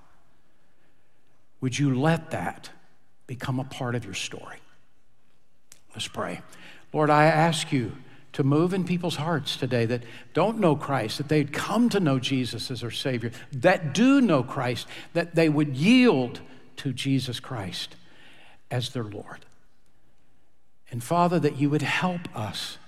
Would 1.61 1.77
you 1.77 1.93
let 1.93 2.31
that 2.31 2.71
become 3.27 3.59
a 3.59 3.65
part 3.65 3.97
of 3.97 4.05
your 4.05 4.15
story? 4.15 4.59
Let's 5.93 6.07
pray. 6.07 6.41
Lord, 6.93 7.11
I 7.11 7.25
ask 7.25 7.73
you 7.73 7.97
to 8.33 8.45
move 8.45 8.73
in 8.73 8.85
people's 8.85 9.17
hearts 9.17 9.57
today 9.57 9.87
that 9.87 10.05
don't 10.35 10.59
know 10.59 10.77
Christ, 10.77 11.19
that 11.19 11.29
they'd 11.29 11.53
come 11.53 11.89
to 11.89 12.01
know 12.01 12.19
Jesus 12.19 12.71
as 12.71 12.81
their 12.81 12.91
Savior, 12.91 13.33
that 13.53 13.93
do 13.93 14.21
know 14.21 14.43
Christ, 14.43 14.87
that 15.13 15.35
they 15.35 15.49
would 15.49 15.77
yield 15.77 16.41
to 16.77 16.93
Jesus 16.93 17.41
Christ 17.41 17.97
as 18.71 18.91
their 18.91 19.05
Lord. 19.05 19.45
And 20.91 21.03
Father, 21.03 21.39
that 21.41 21.57
you 21.57 21.71
would 21.71 21.83
help 21.83 22.35
us 22.37 22.79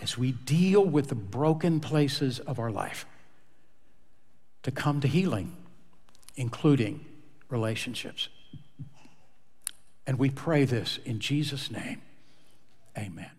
as 0.00 0.16
we 0.16 0.32
deal 0.32 0.84
with 0.84 1.08
the 1.08 1.14
broken 1.14 1.80
places 1.80 2.40
of 2.40 2.58
our 2.58 2.70
life 2.70 3.06
to 4.62 4.70
come 4.70 5.00
to 5.00 5.08
healing, 5.08 5.56
including 6.36 7.04
relationships. 7.48 8.28
And 10.06 10.18
we 10.18 10.30
pray 10.30 10.64
this 10.64 10.98
in 11.04 11.20
Jesus' 11.20 11.70
name. 11.70 12.02
Amen. 12.96 13.30